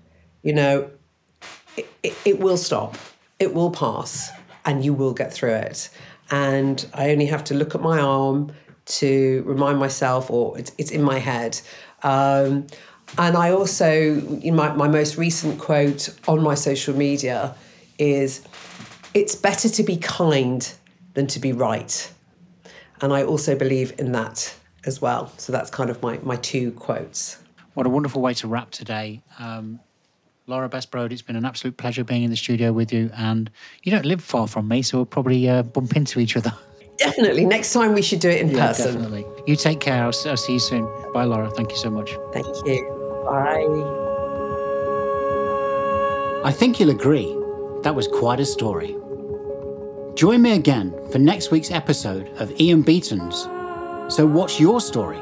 [0.44, 0.90] You know,
[1.78, 2.96] it, it, will stop,
[3.40, 4.32] it will pass,
[4.66, 5.90] and you will get through it.
[6.30, 8.52] And I only have to look at my arm
[8.86, 11.60] to remind myself, or it's, it's in my head.
[12.04, 12.68] Um,
[13.18, 17.56] and I also, my, my most recent quote on my social media
[17.98, 18.46] is
[19.14, 20.72] it's better to be kind
[21.14, 22.12] than to be right.
[23.02, 24.56] And I also believe in that
[24.86, 25.32] as well.
[25.38, 27.38] So that's kind of my, my two quotes.
[27.74, 29.22] What a wonderful way to wrap today.
[29.40, 29.80] Um,
[30.48, 33.10] Lara Besbrode, it's been an absolute pleasure being in the studio with you.
[33.16, 33.50] And
[33.84, 36.54] you don't live far from me, so we'll probably uh, bump into each other.
[36.98, 37.46] Definitely.
[37.46, 38.94] Next time we should do it in yeah, person.
[38.94, 39.26] Definitely.
[39.48, 40.04] You take care.
[40.04, 40.84] I'll, I'll see you soon.
[41.14, 41.50] Bye, Laura.
[41.50, 42.12] Thank you so much.
[42.34, 43.24] Thank you.
[43.26, 44.08] Bye.
[46.44, 47.36] I think you'll agree
[47.84, 48.96] that was quite a story.
[50.16, 53.44] Join me again for next week's episode of Ian Beaton's
[54.14, 55.20] So What's Your Story?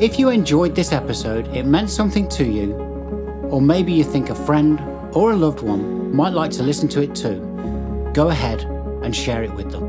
[0.00, 2.95] If you enjoyed this episode, it meant something to you
[3.50, 4.80] or maybe you think a friend
[5.12, 7.40] or a loved one might like to listen to it too.
[8.12, 8.62] Go ahead
[9.02, 9.84] and share it with them.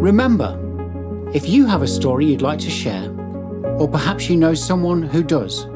[0.00, 0.56] Remember,
[1.34, 3.10] if you have a story you'd like to share,
[3.78, 5.66] or perhaps you know someone who does,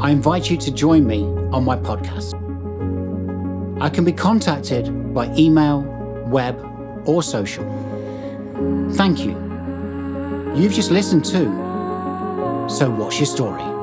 [0.00, 1.22] I invite you to join me
[1.52, 2.34] on my podcast.
[3.80, 5.82] I can be contacted by email,
[6.26, 6.56] web,
[7.06, 7.64] or social.
[8.92, 9.32] Thank you.
[10.54, 11.44] You've just listened to
[12.68, 13.77] So What's Your Story?